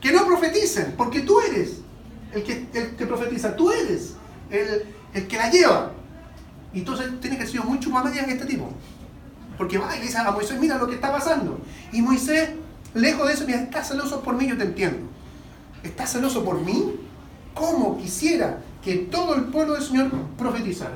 [0.00, 1.78] que no profeticen, porque tú eres
[2.32, 4.14] el que, el que profetiza, tú eres
[4.50, 4.84] el,
[5.14, 5.92] el que la lleva.
[6.72, 8.70] Y entonces tiene que ser sido mucho más que este tipo.
[9.56, 11.58] Porque va y dice a Moisés, mira lo que está pasando.
[11.92, 12.50] Y Moisés,
[12.94, 15.08] lejos de eso, mira, estás celoso por mí, yo te entiendo.
[15.82, 16.94] ¿Estás celoso por mí?
[17.54, 20.94] ¿Cómo quisiera que todo el pueblo del Señor profetizara?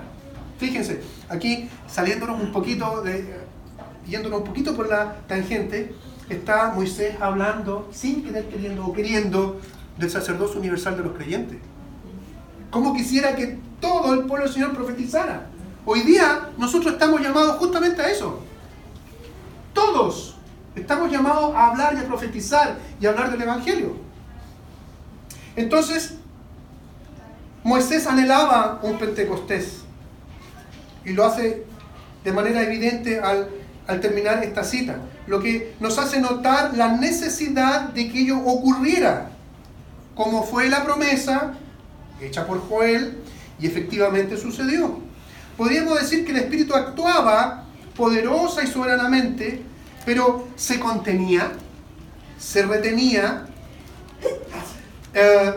[0.59, 3.35] Fíjense, aquí saliéndonos un poquito, de,
[4.07, 5.92] yéndonos un poquito por la tangente,
[6.29, 9.61] está Moisés hablando, sin querer queriendo o queriendo,
[9.98, 11.59] del sacerdocio universal de los creyentes.
[12.70, 15.48] ¿Cómo quisiera que todo el pueblo del Señor profetizara?
[15.85, 18.38] Hoy día nosotros estamos llamados justamente a eso.
[19.74, 20.37] Todos
[20.76, 23.96] estamos llamados a hablar y a profetizar y a hablar del Evangelio.
[25.57, 26.19] Entonces,
[27.62, 29.83] Moisés anhelaba un Pentecostés
[31.05, 31.64] y lo hace
[32.25, 33.49] de manera evidente al,
[33.87, 34.96] al, terminar esta cita,
[35.27, 39.31] lo que nos hace notar la necesidad de que ello ocurriera,
[40.14, 41.55] como fue la promesa
[42.20, 43.18] hecha por Joel
[43.59, 45.01] y efectivamente sucedió.
[45.57, 47.64] Podríamos decir que el Espíritu actuaba
[47.96, 49.62] poderosa y soberanamente,
[50.07, 51.53] pero se contenía,
[52.38, 53.46] se retenía
[55.12, 55.53] eh,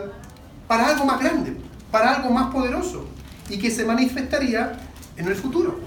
[0.66, 1.56] para algo más grande,
[1.94, 3.06] para algo más poderoso
[3.48, 4.72] y que se manifestaría
[5.16, 5.78] en el futuro.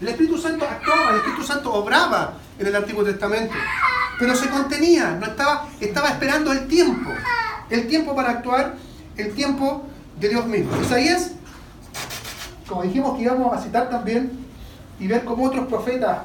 [0.00, 3.52] El Espíritu Santo actuaba, el Espíritu Santo obraba en el Antiguo Testamento,
[4.20, 7.10] pero se contenía, no estaba, estaba esperando el tiempo,
[7.70, 8.76] el tiempo para actuar,
[9.16, 9.84] el tiempo
[10.20, 10.80] de Dios mismo.
[10.80, 11.32] Isaías
[12.68, 14.30] como dijimos que íbamos a citar también
[15.00, 16.18] y ver cómo otros profetas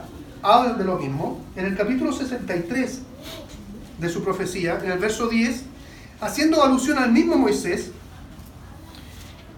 [0.43, 3.01] hablan de lo mismo, en el capítulo 63
[3.97, 5.63] de su profecía, en el verso 10,
[6.21, 7.93] haciendo alusión al mismo Moisés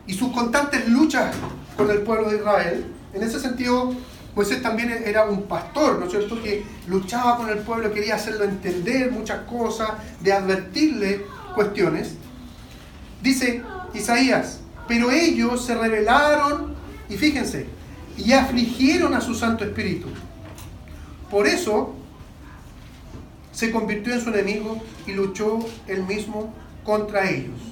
[0.10, 1.36] y sus constantes luchas
[1.78, 3.94] con el pueblo de Israel, en ese sentido
[4.36, 8.44] Moisés también era un pastor, ¿no es cierto?, que luchaba con el pueblo, quería hacerlo
[8.44, 9.92] entender muchas cosas,
[10.22, 12.16] de advertirle cuestiones.
[13.22, 13.62] Dice
[13.94, 16.74] Isaías, pero ellos se rebelaron
[17.08, 17.68] y fíjense,
[18.18, 20.08] y afligieron a su Santo Espíritu.
[21.30, 21.94] Por eso
[23.52, 26.52] se convirtió en su enemigo y luchó él mismo
[26.84, 27.69] contra ellos.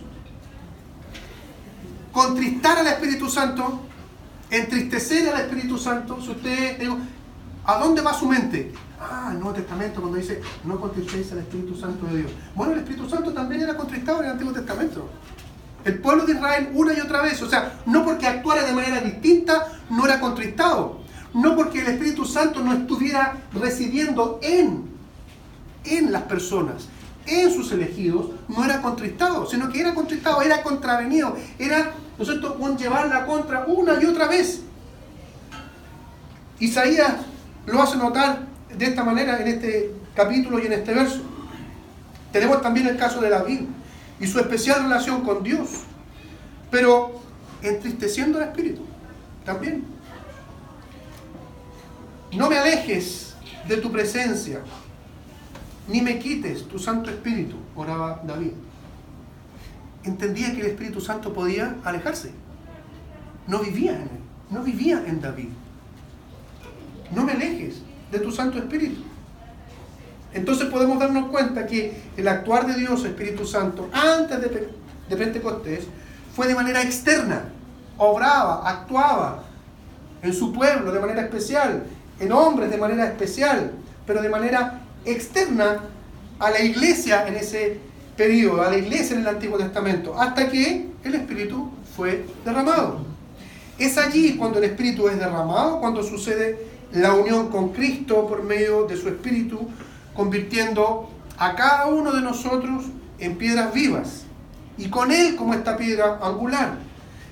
[2.18, 3.80] Contristar al Espíritu Santo,
[4.50, 6.98] entristecer al Espíritu Santo, si usted, digo,
[7.64, 8.74] ¿a dónde va su mente?
[9.00, 12.32] Ah, el Nuevo Testamento cuando dice, no contristéis al Espíritu Santo de Dios.
[12.56, 15.08] Bueno, el Espíritu Santo también era contristado en el Antiguo Testamento.
[15.86, 19.00] El pueblo de Israel una y otra vez, o sea, no porque actuara de manera
[19.00, 21.02] distinta, no era contristado.
[21.36, 24.90] No porque el Espíritu Santo no estuviera residiendo en,
[25.84, 26.88] en las personas,
[27.28, 32.30] en sus elegidos, no era contristado, sino que era contristado, era contravenido, era, ¿no es
[32.30, 34.62] cierto?, un llevarla contra una y otra vez.
[36.60, 37.18] Isaías
[37.66, 38.40] lo hace notar
[38.76, 41.22] de esta manera en este capítulo y en este verso.
[42.32, 43.62] Tenemos también el caso de David
[44.20, 45.70] y su especial relación con Dios.
[46.72, 47.22] Pero
[47.62, 48.82] entristeciendo al Espíritu.
[49.46, 49.86] También.
[52.34, 53.36] No me alejes
[53.68, 54.60] de tu presencia,
[55.88, 58.52] ni me quites tu Santo Espíritu, oraba David.
[60.08, 62.32] Entendía que el Espíritu Santo podía alejarse.
[63.46, 64.10] No vivía en él,
[64.50, 65.50] no vivía en David.
[67.14, 69.04] No me alejes de tu Santo Espíritu.
[70.34, 74.70] Entonces podemos darnos cuenta que el actuar de Dios, Espíritu Santo, antes de,
[75.10, 75.86] de Pentecostés,
[76.34, 77.50] fue de manera externa.
[77.98, 79.44] Obraba, actuaba
[80.22, 81.84] en su pueblo de manera especial,
[82.20, 83.74] en hombres de manera especial,
[84.06, 85.82] pero de manera externa
[86.40, 87.87] a la iglesia en ese
[88.18, 93.00] periodo, a la iglesia en el Antiguo Testamento, hasta que el Espíritu fue derramado.
[93.78, 98.86] Es allí cuando el Espíritu es derramado, cuando sucede la unión con Cristo por medio
[98.86, 99.70] de su Espíritu,
[100.16, 102.86] convirtiendo a cada uno de nosotros
[103.20, 104.24] en piedras vivas
[104.78, 106.78] y con Él como esta piedra angular.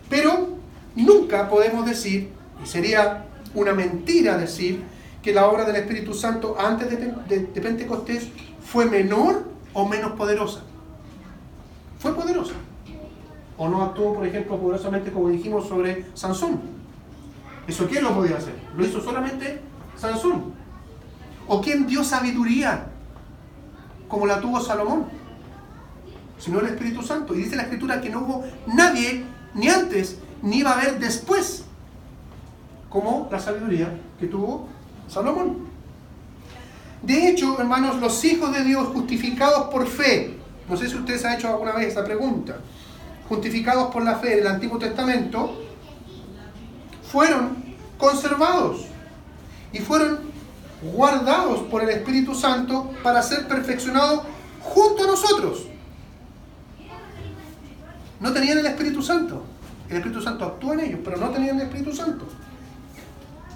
[0.10, 0.50] Pero
[0.95, 2.30] nunca podemos decir,
[2.63, 4.84] y sería una mentira decir,
[5.24, 8.28] que la obra del Espíritu Santo antes de, Pentecostés
[8.63, 9.43] fue menor
[9.74, 10.62] o menos poderosa.
[12.06, 12.54] Fue poderosa.
[13.58, 16.62] O no actuó, por ejemplo, poderosamente como dijimos sobre Sansón.
[17.68, 18.54] ¿Eso quién lo podía hacer?
[18.78, 19.60] Lo hizo solamente
[19.98, 20.54] Sansón.
[21.48, 22.89] ¿O quién dio sabiduría
[24.08, 25.06] como la tuvo Salomón?
[26.38, 27.34] Sino el Espíritu Santo.
[27.34, 31.65] Y dice la Escritura que no hubo nadie, ni antes, ni iba a haber después,
[32.88, 33.89] como la sabiduría
[34.20, 34.68] que tuvo
[35.08, 35.58] Salomón.
[37.02, 41.34] De hecho, hermanos, los hijos de Dios justificados por fe, no sé si ustedes han
[41.34, 42.58] hecho alguna vez esta pregunta,
[43.30, 45.62] justificados por la fe del Antiguo Testamento,
[47.12, 47.63] fueron
[47.97, 48.86] conservados
[49.71, 50.19] y fueron
[50.82, 54.23] guardados por el Espíritu Santo para ser perfeccionados
[54.62, 55.67] junto a nosotros.
[58.19, 59.43] No tenían el Espíritu Santo.
[59.89, 62.25] El Espíritu Santo actúa en ellos, pero no tenían el Espíritu Santo.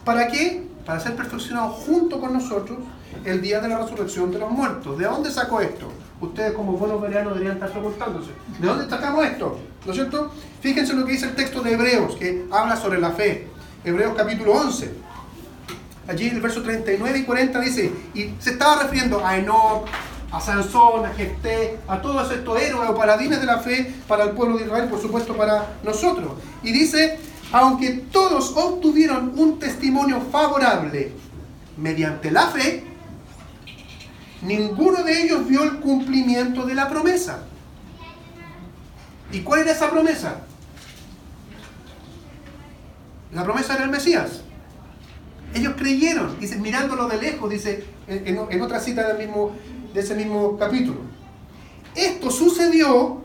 [0.04, 0.70] ¿Para qué?
[0.90, 2.80] para ser perfeccionado junto con nosotros
[3.24, 4.98] el día de la resurrección de los muertos.
[4.98, 5.88] ¿De dónde sacó esto?
[6.22, 8.32] Ustedes como buenos verianos deberían estar preguntándose.
[8.60, 9.58] ¿De dónde sacamos esto?
[9.86, 10.32] ¿No es cierto?
[10.60, 13.48] Fíjense lo que dice el texto de Hebreos, que habla sobre la fe.
[13.86, 14.92] Hebreos capítulo 11.
[16.10, 19.88] Allí en el verso 39 y 40 dice, y se estaba refiriendo a Enoch,
[20.32, 24.32] a Sansón, a Jefté, a todos estos héroes o paladines de la fe para el
[24.32, 26.34] pueblo de Israel, por supuesto para nosotros.
[26.64, 27.20] Y dice,
[27.52, 31.14] aunque todos obtuvieron un testimonio favorable
[31.78, 32.89] mediante la fe,
[34.42, 37.44] ninguno de ellos vio el cumplimiento de la promesa.
[39.32, 40.42] ¿Y cuál era esa promesa?
[43.32, 44.42] La promesa era el Mesías.
[45.54, 49.52] Ellos creyeron, dice, mirándolo de lejos, dice en, otra cita del mismo,
[49.94, 51.00] de ese mismo capítulo.
[51.96, 53.22] Esto sucedió,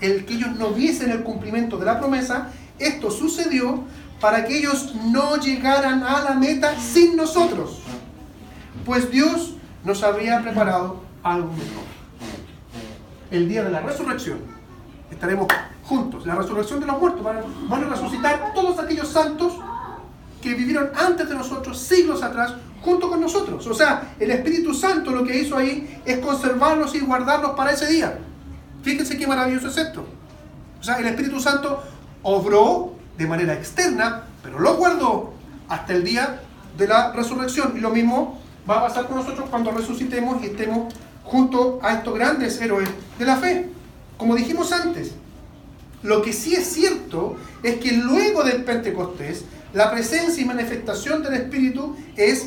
[0.00, 3.84] el que ellos no viesen el cumplimiento de la promesa, esto sucedió
[4.20, 7.80] para que ellos no llegaran a la meta sin nosotros,
[8.84, 11.84] pues Dios nos había preparado algo mejor.
[13.30, 14.38] El día de la resurrección
[15.10, 15.46] estaremos
[15.84, 16.26] juntos.
[16.26, 19.54] La resurrección de los muertos van a, resucitar todos aquellos santos
[20.40, 23.66] que vivieron antes de nosotros, siglos atrás, junto con nosotros.
[23.66, 27.86] O sea, el Espíritu Santo lo que hizo ahí es conservarlos y guardarlos para ese
[27.86, 28.18] día.
[28.82, 30.04] Fíjense qué maravilloso es esto.
[30.80, 31.82] O sea, el Espíritu Santo
[32.22, 35.32] obró de manera externa, pero lo guardó
[35.68, 36.42] hasta el día
[36.76, 37.74] de la resurrección.
[37.76, 42.14] Y lo mismo va a pasar con nosotros cuando resucitemos y estemos junto a estos
[42.14, 43.68] grandes héroes de la fe.
[44.16, 45.12] Como dijimos antes,
[46.02, 51.34] lo que sí es cierto es que luego del Pentecostés, la presencia y manifestación del
[51.34, 52.46] Espíritu es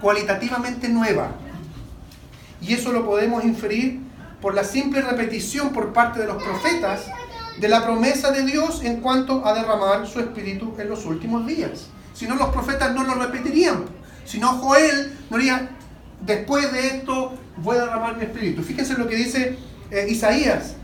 [0.00, 1.32] cualitativamente nueva.
[2.60, 4.00] Y eso lo podemos inferir
[4.40, 7.06] por la simple repetición por parte de los profetas
[7.58, 11.88] de la promesa de Dios en cuanto a derramar su espíritu en los últimos días.
[12.14, 13.84] Si no, los profetas no lo repetirían.
[14.24, 15.70] Si no, Joel no diría,
[16.20, 18.62] después de esto voy a derramar mi espíritu.
[18.62, 19.58] Fíjense lo que dice
[19.90, 20.76] eh, Isaías.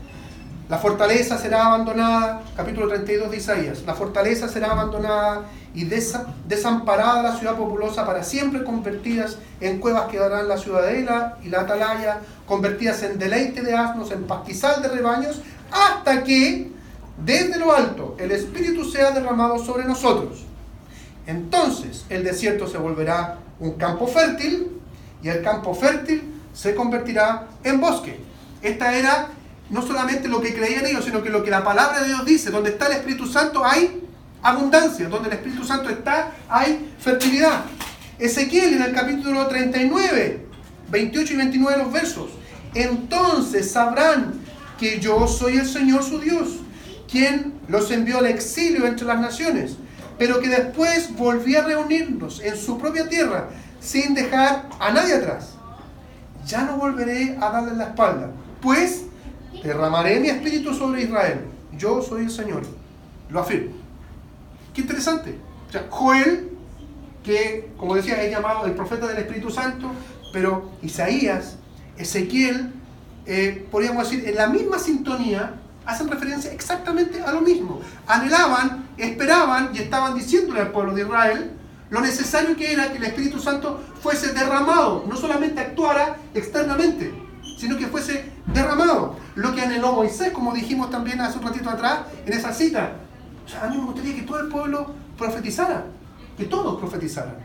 [0.69, 3.83] La fortaleza será abandonada, capítulo 32 de Isaías.
[3.85, 10.49] La fortaleza será abandonada y desamparada la ciudad populosa para siempre, convertidas en cuevas quedarán
[10.49, 16.23] la ciudadela y la atalaya, convertidas en deleite de asnos, en pastizal de rebaños, hasta
[16.25, 16.69] que
[17.23, 20.46] desde lo alto el Espíritu sea derramado sobre nosotros.
[21.27, 24.71] Entonces el desierto se volverá un campo fértil
[25.21, 26.23] y el campo fértil
[26.53, 28.19] se convertirá en bosque.
[28.61, 29.29] Esta era
[29.69, 32.49] no solamente lo que creían ellos, sino que lo que la palabra de Dios dice,
[32.49, 34.01] donde está el Espíritu Santo hay
[34.41, 37.65] abundancia, donde el Espíritu Santo está hay fertilidad.
[38.17, 40.45] Ezequiel en el capítulo 39,
[40.89, 42.29] 28 y 29 de los versos.
[42.73, 44.33] Entonces sabrán
[44.79, 46.59] que yo soy el Señor su Dios,
[47.11, 49.77] quien los envió al exilio entre las naciones,
[50.17, 53.49] pero que después volvió a reunirnos en su propia tierra
[53.79, 55.53] sin dejar a nadie atrás.
[56.45, 59.03] Ya no volveré a darle la espalda, pues
[59.63, 61.41] derramaré mi espíritu sobre Israel.
[61.77, 62.63] Yo soy el Señor.
[63.29, 63.75] Lo afirmo.
[64.73, 65.37] Qué interesante.
[65.67, 66.49] O sea, Joel,
[67.23, 69.91] que como decía, es llamado el profeta del Espíritu Santo,
[70.31, 71.57] pero Isaías,
[71.97, 72.71] Ezequiel,
[73.25, 75.55] eh, podríamos decir, en la misma sintonía,
[75.87, 77.79] hacen referencia exactamente a lo mismo.
[78.05, 81.51] Anhelaban, esperaban y estaban diciéndole al pueblo de Israel
[81.89, 87.13] lo necesario que era que el Espíritu Santo fuese derramado, no solamente actuara externamente,
[87.57, 89.15] sino que fuese derramado.
[89.35, 92.91] Lo que anheló Moisés, como dijimos también hace un ratito atrás en esa cita.
[93.45, 95.85] O sea, a mí me gustaría que todo el pueblo profetizara,
[96.37, 97.37] que todos profetizaran.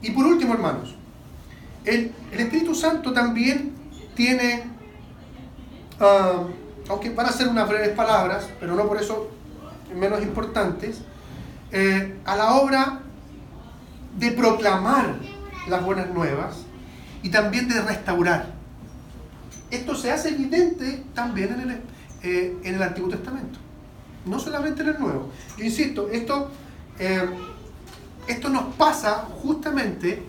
[0.00, 0.94] Y por último, hermanos,
[1.84, 3.72] el, Espíritu Santo también
[4.14, 4.62] tiene,
[6.00, 6.44] ah,
[6.88, 9.30] aunque van a ser unas breves palabras, pero no por eso
[9.94, 11.02] menos importantes,
[11.70, 13.00] eh, a la obra
[14.18, 15.16] de proclamar
[15.68, 16.56] las buenas nuevas
[17.22, 18.52] y también de restaurar.
[19.70, 21.82] Esto se hace evidente también en el,
[22.74, 23.58] eh, Antiguo Testamento,
[24.26, 25.30] no solamente en el Nuevo.
[25.56, 26.50] Yo insisto, esto,
[26.98, 27.26] eh,
[28.26, 30.22] esto nos pasa justamente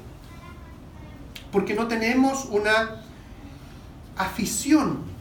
[1.52, 3.02] porque no tenemos una
[4.16, 5.13] afición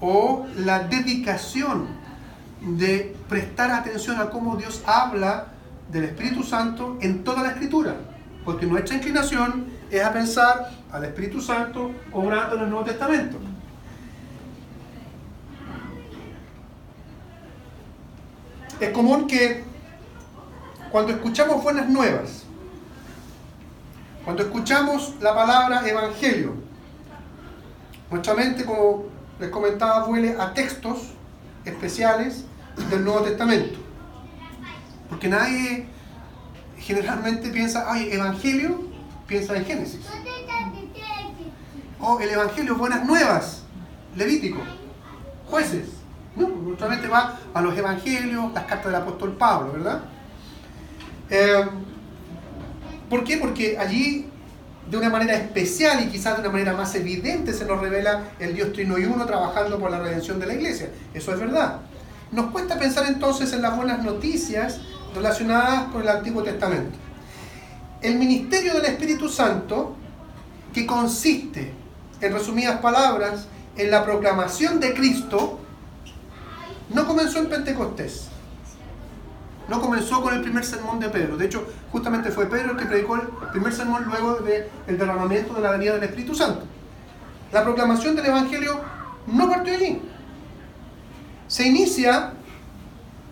[0.00, 1.88] o la dedicación
[2.60, 5.48] de prestar atención a cómo Dios habla
[5.90, 7.96] del Espíritu Santo en toda la Escritura,
[8.44, 13.38] porque nuestra inclinación es a pensar al Espíritu Santo obrando en el Nuevo Testamento.
[18.80, 19.62] Es común que
[20.90, 22.44] cuando escuchamos buenas nuevas,
[24.24, 26.54] cuando escuchamos la palabra evangelio,
[28.10, 30.98] nuestra mente, como les comentaba, vuele a textos
[31.64, 32.44] especiales
[32.90, 33.78] del Nuevo Testamento.
[35.08, 35.86] Porque nadie
[36.78, 38.82] generalmente piensa, ay, evangelio,
[39.26, 40.00] piensa en Génesis.
[42.00, 43.62] O el evangelio, buenas nuevas,
[44.16, 44.60] Levítico,
[45.46, 45.88] jueces.
[46.36, 46.48] No,
[47.12, 50.02] va a los evangelios, las cartas del apóstol Pablo, ¿verdad?
[51.30, 51.64] Eh,
[53.08, 53.38] ¿Por qué?
[53.38, 54.28] Porque allí
[54.90, 58.54] de una manera especial y quizás de una manera más evidente se nos revela el
[58.54, 60.90] Dios Trino y Uno trabajando por la redención de la iglesia.
[61.14, 61.80] Eso es verdad.
[62.32, 64.80] Nos cuesta pensar entonces en las buenas noticias
[65.14, 66.98] relacionadas con el Antiguo Testamento.
[68.02, 69.96] El ministerio del Espíritu Santo,
[70.72, 71.72] que consiste,
[72.20, 75.60] en resumidas palabras, en la proclamación de Cristo,
[76.90, 78.28] no comenzó en Pentecostés.
[79.68, 81.36] No comenzó con el primer sermón de Pedro.
[81.36, 85.60] De hecho, justamente fue Pedro el que predicó el primer sermón luego del derramamiento de
[85.60, 86.64] la venida del Espíritu Santo.
[87.52, 88.80] La proclamación del Evangelio
[89.26, 90.02] no partió allí.
[91.46, 92.32] Se inicia,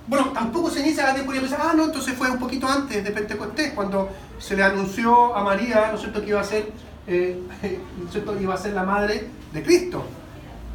[0.07, 3.11] bueno, tampoco se inicia la temporada pensar, ah, no, entonces fue un poquito antes de
[3.11, 6.71] Pentecostés, cuando se le anunció a María, ¿no que iba a ser,
[7.07, 7.43] eh,
[8.11, 8.41] cierto?
[8.41, 10.05] iba a ser la madre de Cristo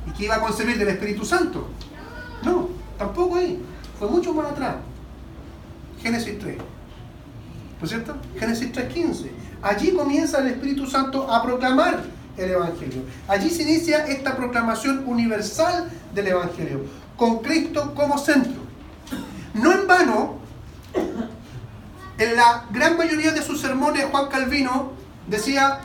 [0.05, 1.67] y que iba a concebir del Espíritu Santo.
[2.43, 3.61] No, tampoco ahí.
[3.99, 4.75] Fue mucho más atrás.
[6.07, 6.57] Génesis 3.
[6.57, 8.15] ¿No es cierto?
[8.39, 9.29] Génesis 3.15.
[9.61, 12.01] Allí comienza el Espíritu Santo a proclamar
[12.37, 13.01] el Evangelio.
[13.27, 16.85] Allí se inicia esta proclamación universal del Evangelio,
[17.17, 18.61] con Cristo como centro.
[19.53, 20.37] No en vano,
[22.17, 24.93] en la gran mayoría de sus sermones Juan Calvino
[25.27, 25.79] decía,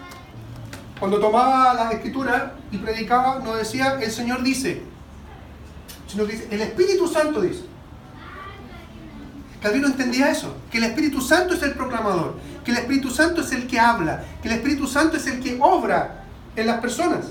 [1.01, 4.83] cuando tomaba la escritura y predicaba, no decía el Señor dice,
[6.07, 7.72] sino que dice, el Espíritu Santo dice.
[9.63, 13.53] Calvino entendía eso, que el Espíritu Santo es el proclamador, que el Espíritu Santo es
[13.53, 16.25] el que habla, que el Espíritu Santo es el que obra
[16.57, 17.27] en las personas.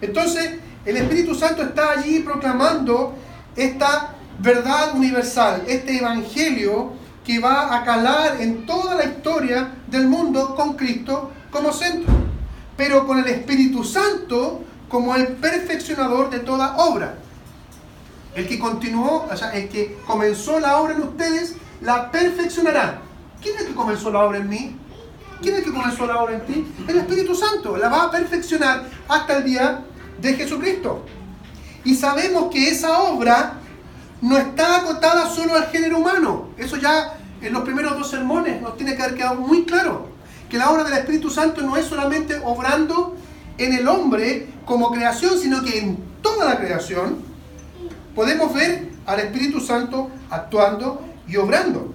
[0.00, 3.14] Entonces, el Espíritu Santo está allí proclamando
[3.54, 6.94] esta verdad universal, este evangelio
[7.24, 12.14] que va a calar en toda la historia del mundo con Cristo como centro,
[12.76, 17.16] pero con el Espíritu Santo como el perfeccionador de toda obra.
[18.36, 23.00] El que continuó, o sea, el que comenzó la obra en ustedes, la perfeccionará.
[23.40, 24.76] ¿Quién es el que comenzó la obra en mí?
[25.40, 26.66] ¿Quién es el que comenzó la obra en ti?
[26.86, 27.78] El Espíritu Santo.
[27.78, 29.84] La va a perfeccionar hasta el día
[30.20, 31.06] de Jesucristo.
[31.84, 33.54] Y sabemos que esa obra
[34.20, 36.48] no está acotada solo al género humano.
[36.58, 40.08] Eso ya en los primeros dos sermones nos tiene que haber quedado muy claro.
[40.50, 43.16] Que la obra del Espíritu Santo no es solamente obrando
[43.56, 47.35] en el hombre como creación, sino que en toda la creación
[48.16, 51.94] podemos ver al Espíritu Santo actuando y obrando.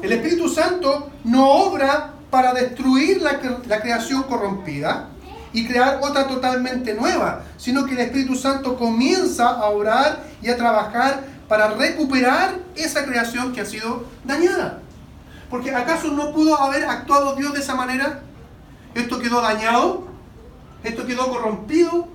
[0.00, 3.38] El Espíritu Santo no obra para destruir la,
[3.80, 5.10] creación corrompida.
[5.50, 10.56] y crear otra totalmente nueva, sino que el Espíritu Santo comienza a orar y a
[10.58, 14.80] trabajar para recuperar esa creación que ha sido dañada.
[15.48, 18.20] Porque ¿acaso no pudo haber actuado Dios de esa manera?
[18.94, 20.06] Esto quedó dañado,
[20.84, 22.06] esto quedó corrompido,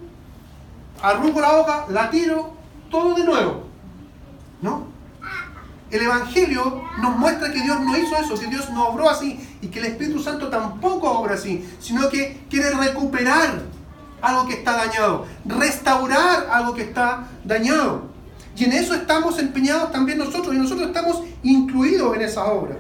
[1.02, 2.53] arrugo la boca, la tiro,
[2.94, 3.64] todo de nuevo.
[4.62, 4.86] ¿No?
[5.90, 9.68] El Evangelio nos muestra que Dios no hizo eso, que Dios no obró así y
[9.68, 13.62] que el Espíritu Santo tampoco obra así, sino que quiere recuperar
[14.22, 18.04] algo que está dañado, restaurar algo que está dañado.
[18.56, 22.78] Y en eso estamos empeñados también nosotros y nosotros estamos incluidos en esa obra.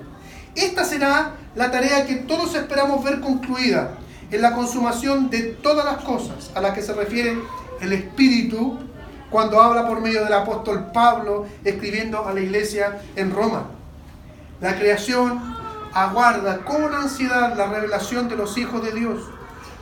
[0.55, 3.97] Esta será la tarea que todos esperamos ver concluida
[4.32, 7.38] en la consumación de todas las cosas a las que se refiere
[7.82, 8.80] el Espíritu
[9.34, 13.65] cuando habla por medio del apóstol Pablo escribiendo a la iglesia en Roma.
[14.61, 15.41] La creación
[15.91, 19.23] aguarda con ansiedad la revelación de los hijos de Dios,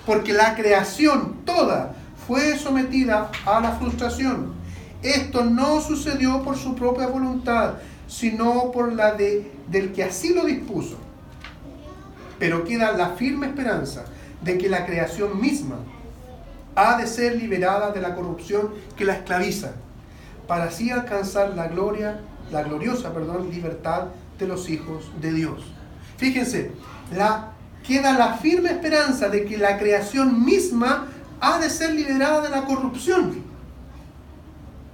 [0.06, 1.94] porque la creación toda
[2.26, 4.54] fue sometida a la frustración.
[5.04, 7.74] Esto no sucedió por su propia voluntad,
[8.08, 10.96] sino por la de, del que así lo dispuso.
[12.40, 14.06] Pero queda la firme esperanza
[14.42, 15.76] de que la creación misma
[16.76, 19.74] ha de ser liberada de la corrupción que la esclaviza,
[20.48, 24.08] para así alcanzar la gloria, la gloriosa, perdón, libertad
[24.38, 25.64] de los hijos de Dios.
[26.18, 26.72] Fíjense,
[27.86, 31.08] queda la firme esperanza de que la creación misma
[31.40, 33.44] ha de ser liberada de la corrupción.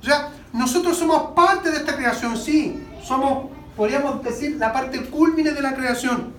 [0.02, 5.52] O sea, nosotros somos parte de esta creación, sí, somos, podríamos decir, la parte culmine
[5.52, 6.34] de la creación,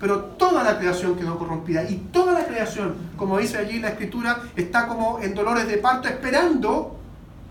[0.00, 4.40] pero toda la creación quedó corrompida y toda la creación, como dice allí la escritura,
[4.56, 6.96] está como en dolores de parto esperando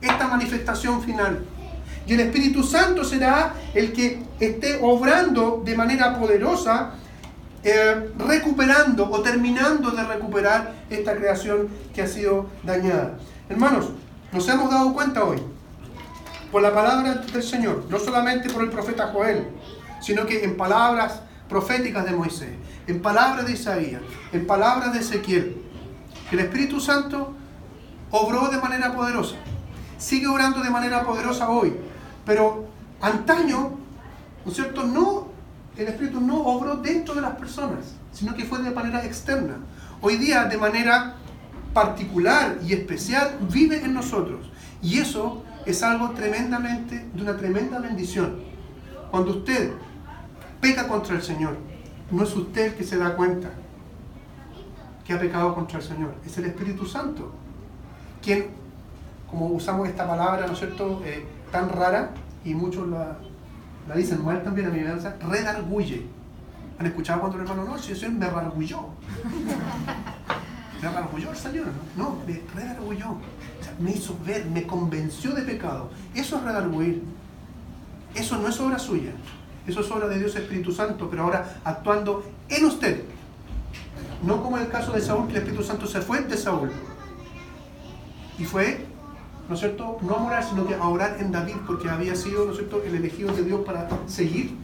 [0.01, 1.45] esta manifestación final.
[2.07, 6.93] Y el Espíritu Santo será el que esté obrando de manera poderosa,
[7.63, 13.19] eh, recuperando o terminando de recuperar esta creación que ha sido dañada.
[13.47, 13.89] Hermanos,
[14.31, 15.37] nos hemos dado cuenta hoy,
[16.51, 19.45] por la palabra del Señor, no solamente por el profeta Joel,
[20.01, 22.51] sino que en palabras proféticas de Moisés,
[22.87, 25.57] en palabras de Isaías, en palabras de Ezequiel,
[26.29, 27.33] que el Espíritu Santo
[28.11, 29.35] obró de manera poderosa,
[29.97, 31.75] sigue obrando de manera poderosa hoy,
[32.23, 32.67] pero
[33.01, 33.71] antaño,
[34.45, 34.83] ¿no es cierto?
[34.83, 35.29] No,
[35.75, 39.57] el Espíritu no obró dentro de las personas, sino que fue de manera externa.
[40.01, 41.15] Hoy día, de manera
[41.73, 44.51] particular y especial, vive en nosotros.
[44.81, 48.39] Y eso es algo tremendamente, de una tremenda bendición.
[49.11, 49.71] Cuando usted
[50.59, 51.57] peca contra el Señor.
[52.11, 53.49] No es usted el que se da cuenta
[55.05, 57.31] que ha pecado contra el Señor, es el Espíritu Santo,
[58.21, 58.47] quien,
[59.29, 62.11] como usamos esta palabra, ¿no es cierto?, eh, tan rara,
[62.45, 63.17] y muchos la,
[63.87, 66.05] la dicen mal también a mi venganza, redarguye.
[66.77, 68.89] ¿Han escuchado cuando el hermano, no, si el Señor me redargulló?
[70.81, 72.03] me redargulló el Señor, ¿no?
[72.03, 73.09] No, me redargulló.
[73.09, 75.89] O me hizo ver, me convenció de pecado.
[76.13, 77.03] Eso es redarguir.
[78.15, 79.11] Eso no es obra suya.
[79.69, 83.03] Eso es obra de Dios Espíritu Santo, pero ahora actuando en usted.
[84.23, 86.71] No como en el caso de Saúl, que el Espíritu Santo se fue de Saúl.
[88.39, 88.83] Y fue,
[89.47, 92.45] ¿no es cierto?, no a morar, sino que a orar en David, porque había sido,
[92.45, 94.55] ¿no es cierto?, el elegido de Dios para seguir.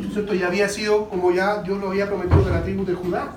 [0.00, 0.32] ¿No es cierto?
[0.36, 3.34] Y había sido, como ya Dios lo había prometido, de la tribu de Judá.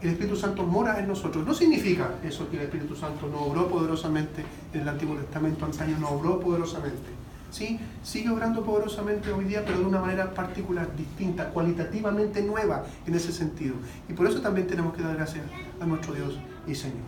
[0.00, 1.44] El Espíritu Santo mora en nosotros.
[1.44, 5.98] No significa eso que el Espíritu Santo no obró poderosamente en el Antiguo Testamento, antaño
[5.98, 7.15] no obró poderosamente
[7.50, 7.78] ¿sí?
[8.02, 13.32] sigue obrando poderosamente hoy día, pero de una manera particular, distinta, cualitativamente nueva en ese
[13.32, 13.74] sentido.
[14.08, 15.44] Y por eso también tenemos que dar gracias
[15.80, 17.06] a nuestro Dios y Señor.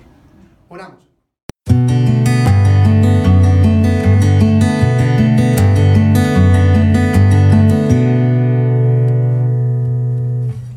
[0.69, 1.08] Oramos.